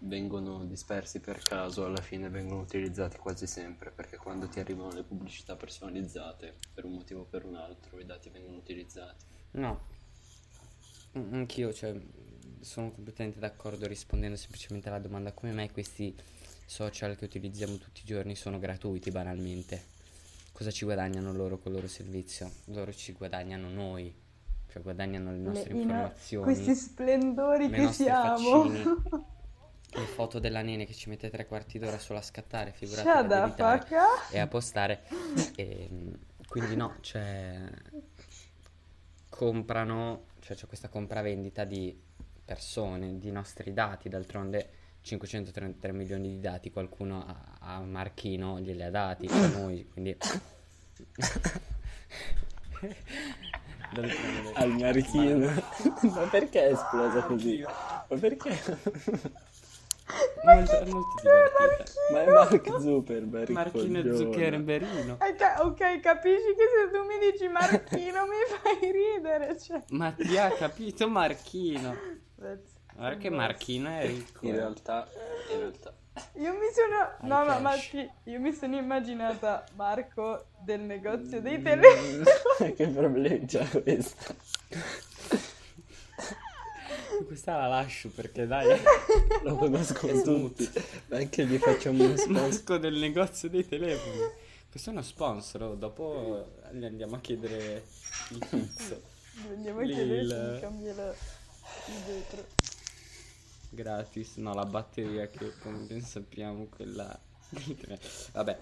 vengono 0.00 0.66
dispersi 0.66 1.20
per 1.20 1.40
caso 1.40 1.86
alla 1.86 2.02
fine 2.02 2.28
vengono 2.28 2.60
utilizzati 2.60 3.16
quasi 3.16 3.46
sempre, 3.46 3.90
perché 3.90 4.18
quando 4.18 4.46
ti 4.46 4.60
arrivano 4.60 4.92
le 4.92 5.04
pubblicità 5.04 5.56
personalizzate, 5.56 6.56
per 6.74 6.84
un 6.84 6.92
motivo 6.92 7.22
o 7.22 7.24
per 7.24 7.46
un 7.46 7.56
altro, 7.56 7.98
i 7.98 8.04
dati 8.04 8.28
vengono 8.28 8.58
utilizzati. 8.58 9.24
no, 9.52 9.96
anch'io 11.32 11.72
cioè, 11.72 11.94
sono 12.60 12.90
completamente 12.90 13.38
d'accordo 13.38 13.86
rispondendo 13.86 14.36
semplicemente 14.36 14.88
alla 14.88 14.98
domanda 14.98 15.32
come 15.32 15.52
mai 15.52 15.70
questi 15.70 16.14
social 16.66 17.16
che 17.16 17.24
utilizziamo 17.24 17.76
tutti 17.76 18.02
i 18.02 18.04
giorni 18.04 18.34
sono 18.34 18.58
gratuiti 18.58 19.10
banalmente. 19.10 19.96
Cosa 20.52 20.70
ci 20.70 20.84
guadagnano 20.84 21.32
loro 21.32 21.58
con 21.58 21.70
il 21.72 21.78
loro 21.78 21.88
servizio? 21.88 22.50
Loro 22.66 22.92
ci 22.92 23.12
guadagnano 23.12 23.68
noi, 23.68 24.12
cioè 24.70 24.82
guadagnano 24.82 25.30
le 25.30 25.38
nostre 25.38 25.72
Le- 25.72 25.80
informazioni, 25.80 26.44
questi 26.44 26.74
splendori 26.74 27.68
le 27.68 27.76
che 27.76 27.92
siamo. 27.92 28.62
faccine, 28.64 28.82
le 29.92 30.06
foto 30.06 30.38
della 30.38 30.60
nene 30.62 30.84
che 30.84 30.94
ci 30.94 31.08
mette 31.08 31.30
tre 31.30 31.46
quarti 31.46 31.78
d'ora 31.78 31.98
solo 31.98 32.18
a 32.18 32.22
scattare, 32.22 32.72
figurati 32.72 33.08
editare 33.08 33.86
e 34.30 34.38
a 34.40 34.46
postare. 34.48 35.04
E, 35.54 35.88
mm, 35.90 36.12
quindi 36.48 36.76
no, 36.76 36.96
cioè 37.00 37.62
comprano, 39.38 40.24
cioè 40.40 40.56
c'è 40.56 40.66
questa 40.66 40.88
compravendita 40.88 41.62
di 41.62 41.96
persone, 42.44 43.20
di 43.20 43.30
nostri 43.30 43.72
dati, 43.72 44.08
d'altronde 44.08 44.68
533 45.00 45.92
milioni 45.92 46.28
di 46.30 46.40
dati, 46.40 46.72
qualcuno 46.72 47.24
a, 47.24 47.76
a 47.76 47.80
Marchino 47.82 48.58
glieli 48.58 48.82
ha 48.82 48.90
dati, 48.90 49.28
a 49.28 49.46
noi, 49.56 49.88
quindi... 49.92 50.16
Al 54.54 54.70
marchino. 54.72 55.50
Ma 56.02 56.28
perché 56.28 56.66
è 56.66 56.72
esplosa 56.72 57.22
così? 57.22 57.62
Ma 57.62 58.16
perché? 58.18 58.58
Molto, 60.44 60.72
è 60.80 60.88
molto 60.88 61.14
divertita. 61.20 62.00
Ma 62.12 62.22
è 62.22 62.26
Mark 62.30 62.80
Zuckerberg. 62.80 63.48
Marchino 63.50 64.00
coglione. 64.00 64.16
Zuccherberino. 64.16 65.18
Eh, 65.20 65.34
ca- 65.34 65.58
ok, 65.64 66.00
capisci 66.00 66.54
che 66.54 66.64
se 66.74 66.90
tu 66.90 67.04
mi 67.04 67.18
dici 67.30 67.48
Marchino 67.48 68.26
mi 68.26 68.36
fai 68.62 68.90
ridere, 68.92 69.58
cioè. 69.58 69.82
Ma 69.90 70.12
ti 70.12 70.36
ha 70.38 70.50
capito 70.50 71.08
Marchino? 71.08 71.94
Guarda 72.36 73.16
che 73.18 73.30
Marchino 73.30 73.88
è 73.90 74.06
ricco. 74.06 74.46
In 74.46 74.54
eh. 74.54 74.56
realtà, 74.56 75.08
in 75.52 75.58
realtà, 75.58 75.92
Io 76.34 76.52
mi 76.52 76.66
sono... 76.72 77.12
No, 77.22 77.44
no, 77.44 77.52
cash. 77.52 77.60
Marchi, 77.60 78.10
io 78.24 78.40
mi 78.40 78.52
sono 78.52 78.76
immaginata 78.76 79.64
Marco 79.76 80.46
del 80.64 80.80
negozio 80.80 81.38
Mm. 81.38 81.42
dei 81.42 81.62
telefoni. 81.62 82.74
che 82.74 82.88
problemi 82.88 83.44
c'ha 83.46 83.64
questo? 83.82 84.34
Questa 87.26 87.56
la 87.56 87.66
lascio 87.66 88.10
perché 88.10 88.46
dai. 88.46 88.66
Lo 89.42 89.56
conoscono 89.56 90.20
tutti. 90.22 90.68
Anche 91.10 91.46
gli 91.46 91.58
facciamo 91.58 92.04
uno 92.04 92.16
sponsor. 92.16 92.78
Del 92.78 92.94
negozio 92.98 93.48
dei 93.48 93.66
telefoni. 93.66 94.20
Questo 94.70 94.90
è 94.90 94.92
uno 94.92 95.02
sponsor, 95.02 95.62
oh, 95.62 95.74
dopo 95.74 96.54
gli 96.72 96.84
andiamo 96.84 97.16
a 97.16 97.20
chiedere 97.20 97.84
il 98.30 98.46
pizzo. 98.48 99.02
Andiamo 99.50 99.80
a 99.80 99.84
chiedere 99.84 100.20
il- 100.20 100.58
cambia 100.60 100.94
la- 100.94 101.10
il 101.14 102.02
vetro. 102.06 102.46
Gratis, 103.70 104.36
no, 104.36 104.54
la 104.54 104.64
batteria 104.64 105.26
che 105.28 105.52
come 105.60 105.78
ben 105.86 106.00
sappiamo 106.00 106.66
quella 106.66 107.18
Vabbè, 108.32 108.58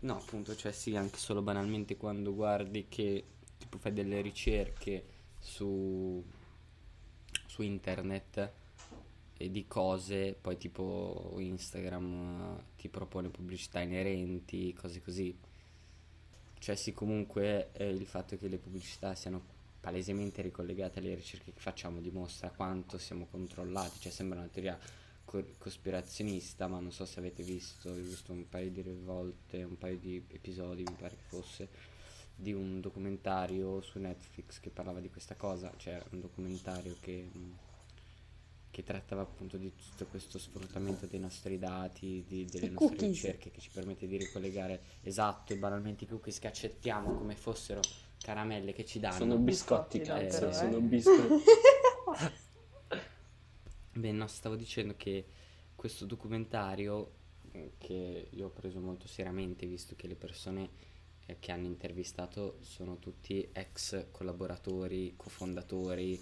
no, 0.00 0.16
appunto, 0.16 0.54
cioè 0.56 0.72
sì, 0.72 0.96
anche 0.96 1.18
solo 1.18 1.42
banalmente 1.42 1.96
quando 1.96 2.34
guardi 2.34 2.86
che 2.88 3.24
tipo 3.58 3.78
fai 3.78 3.92
delle 3.92 4.20
ricerche 4.20 5.04
su 5.38 6.22
su 7.58 7.62
internet 7.62 8.52
e 9.36 9.50
di 9.50 9.66
cose, 9.66 10.36
poi 10.40 10.56
tipo 10.56 11.34
Instagram 11.38 12.56
eh, 12.58 12.62
ti 12.76 12.88
propone 12.88 13.28
pubblicità 13.30 13.80
inerenti, 13.80 14.72
cose 14.74 15.02
così. 15.02 15.36
Cioè 16.60 16.74
sì, 16.76 16.92
comunque 16.92 17.70
eh, 17.72 17.88
il 17.88 18.06
fatto 18.06 18.36
che 18.36 18.48
le 18.48 18.58
pubblicità 18.58 19.14
siano 19.14 19.56
palesemente 19.80 20.42
ricollegate 20.42 20.98
alle 20.98 21.14
ricerche 21.14 21.52
che 21.52 21.60
facciamo 21.60 22.00
dimostra 22.00 22.50
quanto 22.50 22.98
siamo 22.98 23.26
controllati, 23.28 24.00
cioè 24.00 24.12
sembra 24.12 24.38
una 24.38 24.48
teoria 24.48 24.78
co- 25.24 25.54
cospirazionista, 25.58 26.68
ma 26.68 26.78
non 26.78 26.92
so 26.92 27.04
se 27.06 27.18
avete 27.18 27.42
visto, 27.42 27.90
ho 27.90 27.94
visto 27.94 28.32
un 28.32 28.48
paio 28.48 28.70
di 28.70 28.82
volte, 29.04 29.62
un 29.62 29.78
paio 29.78 29.98
di 29.98 30.22
episodi, 30.28 30.82
mi 30.82 30.96
pare 30.96 31.16
che 31.16 31.22
fosse, 31.26 31.68
di 32.40 32.52
un 32.52 32.80
documentario 32.80 33.80
su 33.80 33.98
Netflix 33.98 34.60
che 34.60 34.70
parlava 34.70 35.00
di 35.00 35.10
questa 35.10 35.34
cosa, 35.34 35.72
cioè 35.76 36.00
un 36.12 36.20
documentario 36.20 36.94
che, 37.00 37.28
mh, 37.32 37.56
che 38.70 38.84
trattava 38.84 39.22
appunto 39.22 39.56
di 39.56 39.72
tutto 39.74 40.06
questo 40.06 40.38
sfruttamento 40.38 41.06
dei 41.06 41.18
nostri 41.18 41.58
dati, 41.58 42.22
di- 42.28 42.44
delle 42.44 42.66
I 42.66 42.70
nostre 42.70 42.96
cookies. 42.96 43.08
ricerche 43.22 43.50
che 43.50 43.60
ci 43.60 43.70
permette 43.72 44.06
di 44.06 44.16
ricollegare 44.16 44.80
esatto 45.02 45.52
e 45.52 45.56
banalmente 45.56 46.04
i 46.04 46.06
cookies 46.06 46.38
che 46.38 46.46
accettiamo 46.46 47.12
come 47.16 47.34
fossero 47.34 47.80
caramelle 48.20 48.72
che 48.72 48.84
ci 48.84 49.00
danno. 49.00 49.16
Sono 49.18 49.36
biscotti, 49.36 49.98
Biscotti, 49.98 50.28
cazzo. 50.28 50.48
eh. 50.48 50.52
Sono 50.52 50.80
biscotti. 50.80 51.44
Beh, 53.94 54.12
no, 54.12 54.26
stavo 54.28 54.54
dicendo 54.54 54.94
che 54.96 55.24
questo 55.74 56.04
documentario 56.06 57.10
eh, 57.50 57.72
che 57.78 58.28
io 58.30 58.46
ho 58.46 58.50
preso 58.50 58.78
molto 58.78 59.08
seriamente, 59.08 59.66
visto 59.66 59.94
che 59.96 60.06
le 60.06 60.14
persone 60.14 60.62
eh, 60.62 60.68
che 61.38 61.52
hanno 61.52 61.66
intervistato 61.66 62.58
sono 62.60 62.98
tutti 62.98 63.48
ex 63.52 64.06
collaboratori, 64.10 65.14
cofondatori 65.16 66.20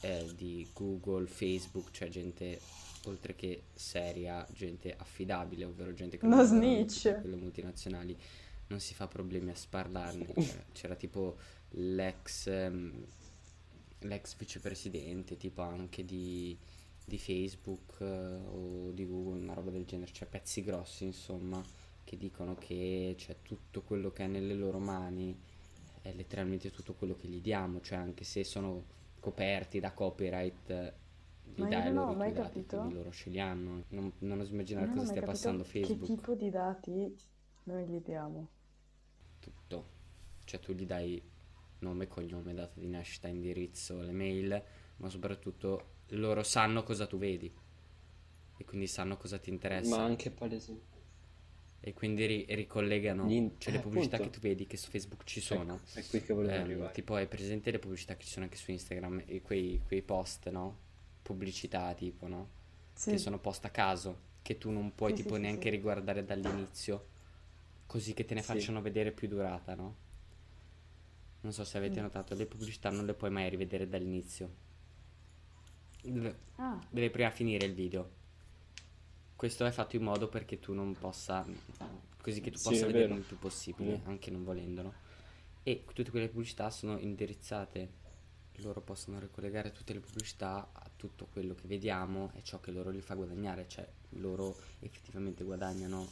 eh, 0.00 0.30
di 0.36 0.68
Google, 0.72 1.26
Facebook, 1.26 1.90
cioè 1.90 2.08
gente 2.08 2.60
oltre 3.06 3.34
che 3.34 3.64
seria, 3.74 4.46
gente 4.52 4.94
affidabile, 4.96 5.64
ovvero 5.64 5.92
gente 5.92 6.16
che 6.18 6.26
No 6.26 6.36
lavora 6.36 6.48
snitch. 6.48 7.20
quelle 7.20 7.36
multinazionali, 7.36 8.16
non 8.68 8.80
si 8.80 8.94
fa 8.94 9.06
problemi 9.06 9.50
a 9.50 9.54
sparlarne. 9.54 10.26
Cioè, 10.34 10.64
c'era 10.72 10.94
tipo 10.94 11.36
l'ex 11.70 12.46
ehm, 12.46 13.04
l'ex 14.04 14.36
vicepresidente, 14.36 15.36
tipo 15.36 15.62
anche 15.62 16.04
di, 16.04 16.56
di 17.04 17.18
Facebook 17.18 17.96
eh, 18.00 18.04
o 18.04 18.90
di 18.92 19.06
Google, 19.06 19.40
una 19.40 19.54
roba 19.54 19.70
del 19.70 19.84
genere, 19.84 20.12
cioè 20.12 20.28
pezzi 20.28 20.62
grossi 20.62 21.04
insomma, 21.04 21.62
che 22.04 22.16
dicono 22.16 22.54
che 22.56 23.14
c'è 23.16 23.36
tutto 23.42 23.82
quello 23.82 24.12
che 24.12 24.24
è 24.24 24.26
nelle 24.26 24.54
loro 24.54 24.78
mani, 24.78 25.36
è 26.02 26.12
letteralmente 26.12 26.70
tutto 26.70 26.94
quello 26.94 27.16
che 27.16 27.28
gli 27.28 27.40
diamo, 27.40 27.80
cioè 27.80 27.98
anche 27.98 28.24
se 28.24 28.44
sono 28.44 28.84
coperti 29.20 29.80
da 29.80 29.92
copyright, 29.92 30.70
eh, 30.70 30.94
gli 31.54 31.60
Ma 31.60 31.68
io 31.68 31.80
dai 31.80 31.92
non 31.92 31.94
loro 31.94 32.12
i 32.12 32.16
tuoi 32.16 32.32
dati, 32.32 32.64
capito. 32.64 32.76
quindi 32.76 32.94
loro 32.94 33.10
ce 33.12 33.30
li 33.30 33.40
hanno. 33.40 33.84
Non, 33.88 34.12
non 34.18 34.40
oso 34.40 34.52
immaginare 34.52 34.86
Non 34.86 34.94
cosa 34.96 35.06
stia 35.06 35.22
passando 35.22 35.62
che 35.62 35.68
Facebook. 35.70 36.04
tipo 36.04 36.34
di 36.34 36.50
dati 36.50 37.16
noi 37.64 37.86
gli 37.86 38.00
diamo. 38.00 38.48
tutto. 39.40 39.88
Cioè 40.44 40.60
tu 40.60 40.72
gli 40.72 40.84
dai 40.86 41.22
nome, 41.78 42.06
cognome, 42.08 42.54
data 42.54 42.78
di 42.80 42.86
nascita, 42.88 43.28
indirizzo, 43.28 44.00
le 44.00 44.12
mail, 44.12 44.62
ma 44.98 45.08
soprattutto 45.08 45.92
loro 46.08 46.42
sanno 46.42 46.82
cosa 46.82 47.06
tu 47.06 47.18
vedi 47.18 47.52
e 48.56 48.64
quindi 48.64 48.86
sanno 48.86 49.16
cosa 49.16 49.38
ti 49.38 49.50
interessa 49.50 49.96
Ma 49.96 50.04
anche 50.04 50.30
palese. 50.30 50.80
E 51.86 51.92
quindi 51.92 52.24
ri- 52.24 52.46
ricollegano, 52.48 53.28
Gli 53.28 53.50
cioè 53.58 53.72
le 53.72 53.78
eh, 53.78 53.82
pubblicità 53.82 54.16
appunto. 54.16 54.32
che 54.32 54.40
tu 54.40 54.46
vedi 54.48 54.66
che 54.66 54.78
su 54.78 54.88
Facebook 54.90 55.24
ci 55.24 55.40
sono. 55.40 55.80
È 55.92 56.02
qui 56.06 56.22
che 56.22 56.32
volevo 56.32 56.54
Ehm, 56.54 56.62
arrivare. 56.62 56.92
tipo 56.94 57.14
hai 57.14 57.26
presente 57.26 57.70
le 57.70 57.78
pubblicità 57.78 58.16
che 58.16 58.24
ci 58.24 58.30
sono 58.30 58.46
anche 58.46 58.56
su 58.56 58.70
Instagram 58.70 59.24
e 59.26 59.42
quei, 59.42 59.82
quei 59.86 60.00
post, 60.00 60.48
no? 60.48 60.78
Pubblicità 61.20 61.92
tipo, 61.92 62.26
no? 62.26 62.48
Sì. 62.94 63.10
Che 63.10 63.18
sono 63.18 63.38
post 63.38 63.66
a 63.66 63.70
caso, 63.70 64.18
che 64.40 64.56
tu 64.56 64.70
non 64.70 64.94
puoi 64.94 65.14
Sì, 65.14 65.22
tipo 65.24 65.34
sì, 65.34 65.42
neanche 65.42 65.64
sì. 65.68 65.70
riguardare 65.76 66.24
dall'inizio, 66.24 67.06
così 67.86 68.14
che 68.14 68.24
te 68.24 68.32
ne 68.32 68.40
Sì. 68.40 68.46
facciano 68.46 68.80
vedere 68.80 69.12
più 69.12 69.28
durata, 69.28 69.74
no? 69.74 69.96
Non 71.42 71.52
so 71.52 71.64
se 71.64 71.76
avete 71.76 72.00
Mm. 72.00 72.04
notato, 72.04 72.34
le 72.34 72.46
pubblicità 72.46 72.88
non 72.88 73.04
le 73.04 73.12
puoi 73.12 73.30
mai 73.30 73.50
rivedere 73.50 73.86
dall'inizio. 73.86 74.62
Deve, 76.02 76.36
Ah, 76.56 76.78
deve 76.90 77.10
prima 77.10 77.30
finire 77.30 77.66
il 77.66 77.74
video. 77.74 78.10
Questo 79.36 79.64
è 79.66 79.70
fatto 79.70 79.96
in 79.96 80.02
modo 80.02 80.28
perché 80.28 80.58
tu 80.58 80.72
non 80.72 80.96
possa, 80.96 81.44
così 82.20 82.40
che 82.40 82.50
tu 82.50 82.56
Sì, 82.58 82.68
possa 82.70 82.86
vederlo 82.86 83.08
vero. 83.08 83.14
il 83.20 83.24
più 83.26 83.38
possibile, 83.38 83.98
Mm. 83.98 84.06
anche 84.06 84.30
non 84.30 84.44
volendolo. 84.44 84.92
E 85.62 85.84
tutte 85.92 86.10
quelle 86.10 86.28
pubblicità 86.28 86.70
sono 86.70 86.98
indirizzate, 86.98 88.02
loro 88.58 88.80
possono 88.80 89.18
ricollegare 89.18 89.72
tutte 89.72 89.92
le 89.92 90.00
pubblicità 90.00 90.70
a 90.72 90.90
tutto 90.94 91.26
quello 91.32 91.54
che 91.54 91.66
vediamo 91.66 92.30
e 92.34 92.42
ciò 92.42 92.60
che 92.60 92.70
loro 92.70 92.90
li 92.90 93.00
fa 93.00 93.14
guadagnare, 93.14 93.66
cioè 93.68 93.86
loro 94.10 94.56
effettivamente 94.80 95.42
guadagnano 95.42 96.08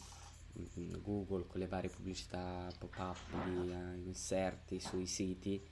mm, 0.78 0.94
Google 1.02 1.46
con 1.46 1.60
le 1.60 1.68
varie 1.68 1.90
pubblicità 1.90 2.68
pop-up 2.78 3.18
di 3.44 3.70
eh, 3.70 3.96
inserti 4.04 4.80
sui 4.80 5.06
siti 5.06 5.62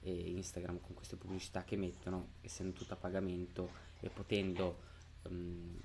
e 0.00 0.12
Instagram 0.30 0.80
con 0.80 0.94
queste 0.94 1.16
pubblicità 1.16 1.62
che 1.64 1.76
mettono, 1.76 2.32
essendo 2.40 2.72
tutto 2.72 2.94
a 2.94 2.96
pagamento 2.96 3.70
e 4.00 4.08
potendo 4.10 4.78
mm, 5.30 5.76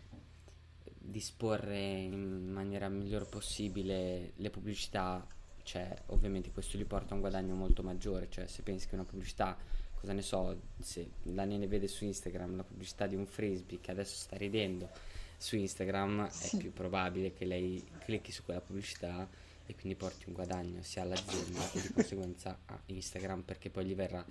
disporre 1.03 1.79
in 1.79 2.51
maniera 2.51 2.87
migliore 2.87 3.25
possibile 3.25 4.33
le 4.35 4.49
pubblicità, 4.49 5.25
cioè 5.63 5.93
ovviamente 6.07 6.51
questo 6.51 6.77
gli 6.77 6.85
porta 6.85 7.11
a 7.11 7.15
un 7.15 7.21
guadagno 7.21 7.55
molto 7.55 7.81
maggiore, 7.83 8.29
cioè 8.29 8.47
se 8.47 8.61
pensi 8.61 8.87
che 8.87 8.95
una 8.95 9.03
pubblicità, 9.03 9.57
cosa 9.99 10.13
ne 10.13 10.21
so, 10.21 10.59
se 10.79 11.09
Daniele 11.23 11.67
vede 11.67 11.87
su 11.87 12.05
Instagram 12.05 12.55
la 12.55 12.63
pubblicità 12.63 13.07
di 13.07 13.15
un 13.15 13.25
frisbee 13.25 13.79
che 13.81 13.91
adesso 13.91 14.15
sta 14.15 14.37
ridendo 14.37 14.89
su 15.37 15.55
Instagram, 15.55 16.29
Sì. 16.29 16.55
è 16.57 16.59
più 16.59 16.71
probabile 16.71 17.33
che 17.33 17.45
lei 17.45 17.83
clicchi 18.05 18.31
su 18.31 18.43
quella 18.43 18.61
pubblicità 18.61 19.27
e 19.65 19.73
quindi 19.75 19.95
porti 19.95 20.25
un 20.27 20.33
guadagno 20.33 20.83
sia 20.83 21.01
all'azienda 21.01 21.71
e 21.71 21.81
di 21.81 21.93
conseguenza 21.93 22.59
a 22.65 22.79
Instagram 22.87 23.41
perché 23.41 23.69
poi 23.69 23.85
gli 23.85 23.95
verrà 23.95 24.23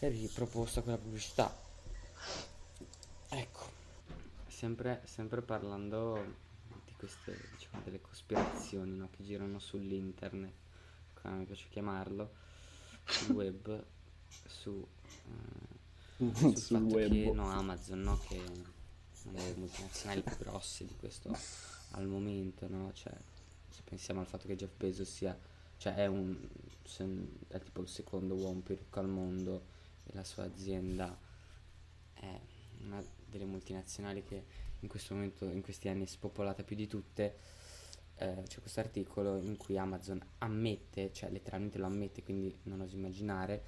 riproposta 0.00 0.82
quella 0.82 0.98
pubblicità. 0.98 1.66
Sempre, 4.58 5.02
sempre 5.04 5.40
parlando 5.40 6.34
di 6.84 6.92
queste, 6.96 7.32
diciamo, 7.52 7.80
delle 7.84 8.00
cospirazioni 8.00 8.96
no, 8.96 9.08
che 9.08 9.22
girano 9.22 9.60
sull'internet, 9.60 10.52
come 11.14 11.34
mi 11.36 11.44
piace 11.44 11.68
chiamarlo, 11.70 12.28
sul 13.04 13.36
web, 13.38 13.84
su, 14.48 14.84
eh, 16.16 16.34
sul 16.34 16.56
Sul 16.56 16.82
web. 16.82 17.08
che 17.08 17.30
no, 17.30 17.48
Amazon, 17.52 18.00
no, 18.00 18.18
che 18.18 18.34
è 18.34 18.48
una 18.48 18.72
delle 19.30 19.54
multinazionali 19.54 20.22
più 20.22 20.36
grosse 20.38 20.86
di 20.86 20.96
questo 20.96 21.30
al 21.92 22.08
momento, 22.08 22.66
no? 22.66 22.92
Cioè, 22.92 23.14
se 23.68 23.82
pensiamo 23.84 24.18
al 24.18 24.26
fatto 24.26 24.48
che 24.48 24.56
Jeff 24.56 24.76
Bezos 24.76 25.08
sia, 25.08 25.38
cioè 25.76 25.94
è 25.94 26.06
un, 26.06 26.36
è 27.46 27.60
tipo 27.60 27.80
il 27.80 27.88
secondo 27.88 28.34
uomo 28.34 28.58
più 28.58 28.74
ricco 28.74 28.98
al 28.98 29.08
mondo 29.08 29.66
e 30.04 30.14
la 30.14 30.24
sua 30.24 30.42
azienda 30.42 31.16
è 32.14 32.40
una 32.80 33.17
delle 33.28 33.44
multinazionali 33.44 34.22
che 34.22 34.44
in 34.80 34.88
questo 34.88 35.14
momento, 35.14 35.46
in 35.46 35.62
questi 35.62 35.88
anni 35.88 36.04
è 36.04 36.06
spopolata 36.06 36.62
più 36.62 36.76
di 36.76 36.86
tutte, 36.86 37.36
eh, 38.16 38.42
c'è 38.46 38.60
questo 38.60 38.80
articolo 38.80 39.38
in 39.38 39.56
cui 39.56 39.78
Amazon 39.78 40.20
ammette, 40.38 41.12
cioè 41.12 41.30
letteralmente 41.30 41.78
lo 41.78 41.86
ammette, 41.86 42.22
quindi 42.22 42.54
non 42.64 42.80
oso 42.80 42.96
immaginare, 42.96 43.62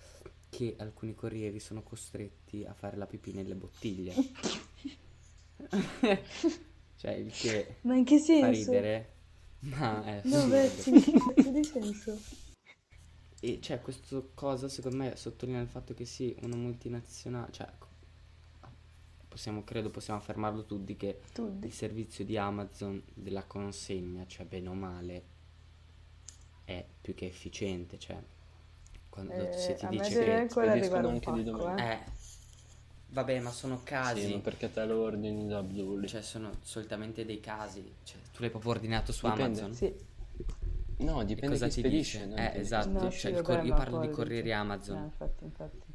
che 0.48 0.74
alcuni 0.78 1.14
corrieri 1.14 1.60
sono 1.60 1.82
costretti 1.82 2.64
a 2.64 2.74
fare 2.74 2.96
la 2.96 3.06
pipì 3.06 3.32
nelle 3.32 3.54
bottiglie. 3.54 4.14
cioè 6.96 7.12
il 7.12 7.32
che 7.32 7.76
ma 7.82 7.94
in 7.94 8.04
che 8.04 8.18
fa 8.18 8.24
senso? 8.24 8.70
ridere, 8.70 9.12
ma 9.60 10.04
è 10.04 10.20
No, 10.24 10.48
che 10.48 11.64
senso? 11.64 12.18
E 13.42 13.58
cioè, 13.62 13.80
questa 13.80 14.22
cosa 14.34 14.68
secondo 14.68 14.98
me 14.98 15.16
sottolinea 15.16 15.62
il 15.62 15.68
fatto 15.68 15.94
che 15.94 16.04
sì, 16.04 16.36
una 16.42 16.56
multinazionale, 16.56 17.50
cioè, 17.52 17.68
possiamo, 19.30 19.64
credo 19.64 19.90
possiamo 19.90 20.18
affermarlo 20.20 20.66
tutti 20.66 20.96
che 20.96 21.20
Tutti. 21.32 21.66
il 21.66 21.72
servizio 21.72 22.24
di 22.26 22.36
Amazon 22.36 23.02
della 23.14 23.44
consegna, 23.44 24.26
cioè 24.26 24.44
bene 24.44 24.68
o 24.68 24.74
male, 24.74 25.24
è 26.64 26.84
più 27.00 27.14
che 27.14 27.26
efficiente, 27.26 27.98
cioè 27.98 28.18
quando 29.08 29.44
Eh, 29.44 29.52
se 29.56 29.74
ti 29.76 29.88
dice 29.88 30.18
che 30.18 30.48
spediscono 30.48 31.08
anche 31.08 31.32
di 31.32 31.42
domenica. 31.44 31.76
eh. 31.90 31.92
eh 31.92 31.98
vabbè, 33.08 33.40
ma 33.40 33.50
sono 33.50 33.76
Sì, 33.76 33.84
casi, 33.84 34.32
ma 34.34 34.38
perché 34.38 34.70
te 34.72 34.84
lo 34.84 35.00
ordini 35.02 35.46
da 35.48 35.58
Abdulli? 35.58 36.06
cioè 36.08 36.22
sono 36.22 36.50
solitamente 36.62 37.24
dei 37.24 37.40
casi, 37.40 37.82
cioè 38.04 38.20
tu 38.32 38.40
l'hai 38.40 38.50
proprio 38.50 38.70
ordinato 38.72 39.12
su 39.12 39.26
Dipende. 39.26 39.60
Amazon? 39.60 39.74
Sì. 39.74 40.08
no, 40.98 41.24
dipende 41.24 41.48
cosa 41.48 41.66
chi 41.66 41.74
ti 41.74 41.80
spedisce. 41.80 42.26
dice? 42.28 42.34
Eh, 42.36 42.50
ti- 42.52 42.58
esatto, 42.60 42.90
No, 42.90 43.10
cioè 43.10 43.30
sì, 43.32 43.36
il 43.38 43.42
cor- 43.42 43.64
io 43.64 43.74
parlo 43.74 43.98
di 43.98 44.10
corrieri 44.10 44.52
Amazon, 44.52 44.96
Eh, 44.98 45.04
infatti, 45.04 45.44
infatti. 45.44 45.86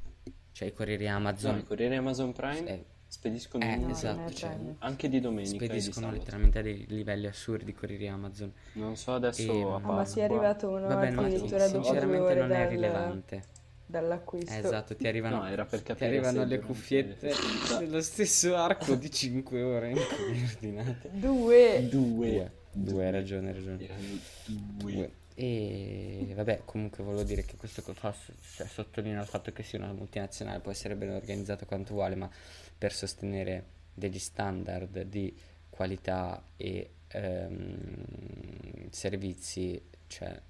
cioè 0.52 0.68
i 0.70 0.74
corrieri 0.74 1.08
No, 1.08 1.12
Amazon 1.18 1.58
i 1.58 1.64
corrieri 1.64 1.96
Amazon 1.96 2.32
Prime 2.34 2.68
eh, 2.70 2.86
spediscono 3.08 3.64
eh, 3.64 3.74
in- 3.74 3.90
esatto, 3.90 4.34
cioè, 4.34 4.58
anche 4.80 5.10
di 5.10 5.20
domenica 5.20 5.58
di 5.58 5.66
spediscono 5.66 6.06
sabato. 6.08 6.18
letteralmente 6.18 6.60
a 6.60 6.62
dei 6.62 6.86
livelli 6.88 7.28
assurdi 7.28 7.74
corrieri 7.74 8.08
Amazon. 8.08 8.52
Non 8.74 8.96
so 8.98 9.14
adesso 9.14 9.52
E- 9.52 9.62
a 9.64 9.76
Ah, 9.76 9.80
ma 9.80 10.06
si 10.06 10.20
è 10.20 10.24
arrivato 10.24 10.70
uno 10.70 10.88
Vabbè, 10.88 11.12
no, 11.12 11.22
addirittura 11.22 11.68
dopo 11.68 11.84
sinceramente 11.84 12.34
non 12.36 12.52
è 12.52 12.58
dal- 12.60 12.68
rilevante. 12.70 13.44
dall'acquisto. 13.86 14.52
Eh, 14.52 14.58
esatto, 14.58 14.96
ti 14.96 15.08
arrivano, 15.08 15.38
No, 15.38 15.48
era 15.48 15.66
per 15.66 15.82
ti 15.82 16.04
arrivano 16.04 16.44
le 16.44 16.60
cuffiette 16.60 17.32
nello 17.80 18.02
stesso 18.02 18.56
arco 18.56 18.96
di 18.96 19.10
5 19.12 19.62
ore 19.62 19.92
in 19.92 19.96
cui 20.16 20.42
ordinate. 20.44 21.10
Due. 21.14 21.88
Due. 21.90 22.30
Due, 22.32 22.52
due, 22.72 23.06
hai 23.06 23.12
ragione, 23.12 23.48
hai 23.50 23.54
ragione. 23.54 23.78
Due. 23.78 24.94
Due. 24.94 25.12
E 25.38 26.32
vabbè, 26.34 26.62
comunque 26.64 27.04
volevo 27.04 27.24
dire 27.24 27.44
che 27.44 27.58
questo 27.58 27.82
che 27.84 27.94
fa, 27.94 28.16
cioè, 28.56 28.66
sottolinea 28.68 29.20
il 29.20 29.28
fatto 29.28 29.52
che 29.52 29.64
sia 29.64 29.78
una 29.80 29.92
multinazionale, 29.92 30.60
può 30.62 30.72
essere 30.72 30.96
ben 30.96 31.10
organizzata 31.12 31.66
quanto 31.66 31.94
vuole, 31.94 32.16
ma 32.16 32.30
per 32.78 32.94
sostenere 32.94 33.66
degli 33.94 34.20
standard 34.20 35.02
di 35.04 35.34
qualità 35.70 36.44
e 36.58 36.92
ehm, 37.08 38.90
servizi, 38.90 39.82
cioè 40.08 40.42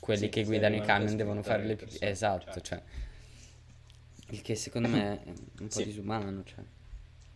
quelli 0.00 0.28
Sì, 0.28 0.28
che 0.28 0.44
guidano 0.44 0.76
i 0.76 0.80
camion 0.80 1.16
devono 1.16 1.42
fare 1.42 1.62
le 1.64 1.76
le 1.90 2.00
esatto, 2.00 2.44
persone, 2.44 2.60
cioè 2.60 2.82
il 4.30 4.42
che 4.42 4.54
secondo 4.56 4.88
me 4.88 5.22
è 5.22 5.32
un 5.60 5.68
po' 5.70 5.80
Sì. 5.80 5.82
disumano, 5.82 6.42
cioè. 6.44 6.64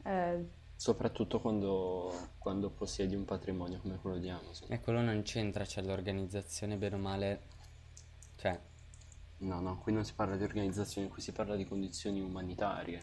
Eh, 0.05 0.47
Soprattutto 0.75 1.41
quando, 1.41 2.31
quando 2.39 2.71
possiedi 2.71 3.15
un 3.15 3.27
patrimonio 3.27 3.79
come 3.81 3.99
quello 3.99 4.17
di 4.19 4.31
Amazon. 4.31 4.69
E 4.69 4.81
quello 4.81 5.01
non 5.01 5.23
c'entra, 5.23 5.65
c'è 5.65 5.83
l'organizzazione 5.83 6.77
bene 6.77 6.95
o 6.95 6.99
male, 6.99 7.41
cioè 8.37 8.61
No, 9.39 9.61
no, 9.61 9.79
qui 9.79 9.93
non 9.95 10.05
si 10.05 10.13
parla 10.13 10.37
di 10.37 10.43
organizzazione, 10.45 11.09
qui 11.09 11.23
si 11.23 11.33
parla 11.33 11.57
di 11.57 11.65
condizioni 11.65 12.21
umanitarie. 12.21 13.03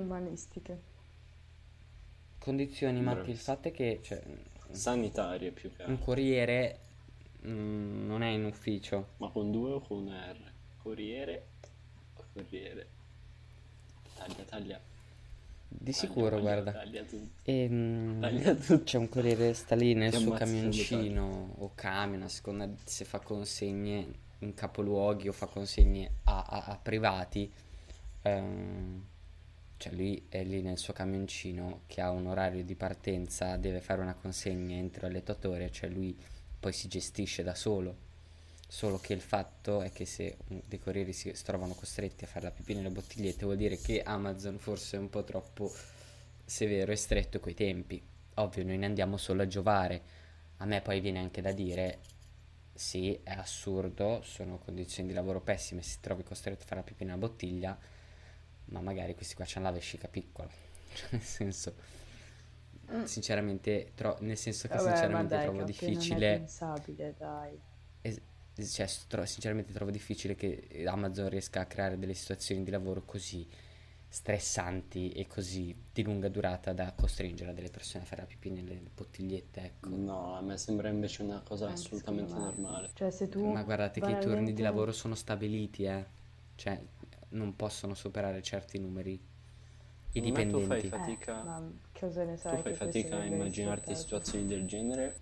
Umanistiche. 0.00 0.80
condizioni, 2.38 3.00
ma 3.00 3.20
il 3.24 3.36
fatto 3.36 3.66
è 3.68 3.72
che 3.72 3.98
cioè, 4.02 4.22
Sanitarie 4.70 5.52
più 5.52 5.72
che 5.74 5.82
un 5.84 5.96
altro. 5.96 5.98
corriere 5.98 6.78
mm, 7.46 8.06
non 8.06 8.22
è 8.22 8.28
in 8.28 8.44
ufficio. 8.44 9.06
Ma 9.16 9.28
con 9.28 9.50
due 9.50 9.72
o 9.72 9.80
con 9.80 10.06
R? 10.08 10.52
Corriere 10.76 11.46
o 12.14 12.24
corriere? 12.32 12.88
Taglia, 14.14 14.44
taglia. 14.44 14.80
Di 15.68 15.92
Taglia, 15.92 15.92
sicuro, 15.92 16.30
taglia, 16.30 16.40
guarda. 16.40 16.70
Taglia 16.70 17.04
tutto. 17.04 17.42
E, 17.42 17.68
mm, 17.68 18.20
Taglia 18.20 18.54
tutto. 18.54 18.84
c'è 18.84 18.98
un 18.98 19.08
corriere 19.08 19.54
sta 19.54 19.74
lì 19.74 19.94
nel 19.94 20.12
Ti 20.12 20.18
suo 20.18 20.32
camioncino 20.32 21.54
o 21.58 21.72
camion, 21.74 22.22
a 22.22 22.28
seconda 22.28 22.68
se 22.84 23.04
fa 23.04 23.20
consegne 23.20 24.14
in 24.40 24.54
capoluoghi 24.54 25.28
o 25.28 25.32
fa 25.32 25.46
consegne 25.46 26.10
a, 26.24 26.42
a- 26.42 26.64
a 26.66 26.78
privati. 26.78 27.52
ehm, 28.22 29.04
cioè 29.76 29.92
lui 29.92 30.26
è 30.28 30.42
lì 30.44 30.62
nel 30.62 30.78
suo 30.78 30.92
camioncino 30.92 31.82
che 31.86 32.00
ha 32.00 32.10
un 32.10 32.26
orario 32.26 32.64
di 32.64 32.74
partenza, 32.74 33.56
deve 33.56 33.80
fare 33.80 34.00
una 34.00 34.14
consegna 34.14 34.76
entro 34.76 35.08
le 35.08 35.22
8 35.26 35.50
ore, 35.50 35.70
cioè 35.70 35.90
lui 35.90 36.16
poi 36.58 36.72
si 36.72 36.88
gestisce 36.88 37.42
da 37.42 37.54
solo. 37.54 38.02
Solo 38.66 38.98
che 38.98 39.12
il 39.12 39.20
fatto 39.20 39.82
è 39.82 39.92
che 39.92 40.04
se 40.04 40.36
dei 40.46 40.78
corrieri 40.78 41.12
si 41.12 41.32
trovano 41.44 41.74
costretti 41.74 42.24
a 42.24 42.26
fare 42.26 42.46
la 42.46 42.50
pipì 42.50 42.74
nelle 42.74 42.90
bottigliette, 42.90 43.44
vuol 43.44 43.56
dire 43.56 43.76
che 43.78 44.02
Amazon 44.02 44.58
forse 44.58 44.96
è 44.96 45.00
un 45.00 45.10
po' 45.10 45.22
troppo 45.22 45.72
severo 46.44 46.90
e 46.90 46.96
stretto 46.96 47.38
coi 47.40 47.54
tempi. 47.54 48.02
Ovvio, 48.34 48.64
noi 48.64 48.78
ne 48.78 48.86
andiamo 48.86 49.16
solo 49.16 49.42
a 49.42 49.46
giovare. 49.46 50.02
A 50.58 50.64
me 50.64 50.80
poi 50.80 51.00
viene 51.00 51.20
anche 51.20 51.40
da 51.40 51.52
dire, 51.52 51.98
sì, 52.72 53.18
è 53.22 53.32
assurdo, 53.32 54.22
sono 54.24 54.58
condizioni 54.58 55.08
di 55.08 55.14
lavoro 55.14 55.40
pessime, 55.40 55.82
si 55.82 55.98
trovi 56.00 56.24
costretto 56.24 56.62
a 56.62 56.66
fare 56.66 56.80
la 56.80 56.86
pipì 56.86 57.04
nella 57.04 57.18
bottiglia, 57.18 57.78
ma 58.66 58.80
magari 58.80 59.14
questi 59.14 59.34
qua 59.34 59.44
c'hanno 59.46 59.66
la 59.66 59.72
vescica 59.72 60.08
piccola. 60.08 60.48
Cioè, 60.94 61.08
nel 61.10 61.22
senso, 61.22 61.74
sinceramente, 63.02 63.92
tro- 63.94 64.16
nel 64.20 64.36
senso 64.36 64.68
che 64.68 64.78
Vabbè, 64.78 64.78
sinceramente 64.78 65.28
dai, 65.28 65.44
trovo 65.44 65.58
Capi, 65.58 65.90
non 65.92 66.12
è 66.12 66.20
difficile... 66.20 66.26
pensabile, 66.26 67.14
dai. 67.16 67.58
Es- 68.02 68.20
cioè, 68.72 68.88
tro- 69.08 69.24
sinceramente 69.26 69.72
trovo 69.72 69.90
difficile 69.90 70.34
che 70.36 70.84
Amazon 70.86 71.28
riesca 71.28 71.60
a 71.60 71.66
creare 71.66 71.98
delle 71.98 72.14
situazioni 72.14 72.62
di 72.62 72.70
lavoro 72.70 73.02
così 73.04 73.46
stressanti 74.08 75.10
e 75.10 75.26
così 75.26 75.74
di 75.92 76.02
lunga 76.04 76.28
durata 76.28 76.72
da 76.72 76.92
costringere 76.96 77.50
a 77.50 77.54
delle 77.54 77.70
persone 77.70 78.04
a 78.04 78.06
fare 78.06 78.22
la 78.22 78.28
pipì 78.28 78.50
nelle 78.50 78.80
bottigliette, 78.94 79.60
ecco. 79.60 79.88
No, 80.06 80.34
a 80.36 80.40
me 80.40 80.56
sembra 80.56 80.88
invece 80.88 81.22
una 81.22 81.40
cosa 81.40 81.66
Anche 81.66 81.78
assolutamente 81.78 82.34
normale. 82.34 82.90
Cioè, 82.94 83.10
se 83.10 83.28
tu 83.28 83.40
Ma 83.50 83.62
guardate 83.62 84.00
che 84.00 84.10
i 84.12 84.18
turni 84.18 84.52
di 84.52 84.62
lavoro 84.62 84.92
sono 84.92 85.14
stabiliti, 85.14 85.84
eh. 85.84 86.04
Cioè, 86.56 86.80
non 87.34 87.54
possono 87.56 87.94
superare 87.94 88.42
certi 88.42 88.78
numeri. 88.78 89.12
I 90.16 90.20
Secondo 90.22 90.38
me 90.38 90.46
tu 90.46 90.60
fai 90.60 90.80
dipendenti. 90.82 90.86
Eh, 90.86 90.88
fatica, 91.24 91.42
ma 91.42 91.70
cosa 91.98 92.24
ne 92.24 92.34
tu 92.34 92.40
sai 92.40 92.52
fai 92.52 92.56
che 92.72 92.78
questo 92.78 92.84
fatica 92.84 93.16
a 93.18 93.24
immaginarti 93.24 93.94
situazioni 93.96 94.46
del 94.46 94.66
genere. 94.66 95.20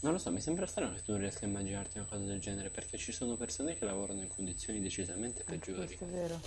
Non 0.00 0.12
lo 0.12 0.18
so, 0.18 0.30
mi 0.30 0.40
sembra 0.40 0.64
strano 0.66 0.94
che 0.94 1.02
tu 1.02 1.10
non 1.10 1.20
riesca 1.20 1.44
a 1.44 1.48
immaginarti 1.48 1.98
una 1.98 2.06
cosa 2.06 2.22
del 2.24 2.38
genere, 2.38 2.70
perché 2.70 2.96
ci 2.96 3.10
sono 3.10 3.34
persone 3.34 3.74
che 3.74 3.84
lavorano 3.84 4.20
in 4.22 4.28
condizioni 4.28 4.80
decisamente 4.80 5.42
Anche 5.44 5.72
peggiori, 5.72 5.86
questo 5.96 6.04
è 6.04 6.06
vero. 6.06 6.40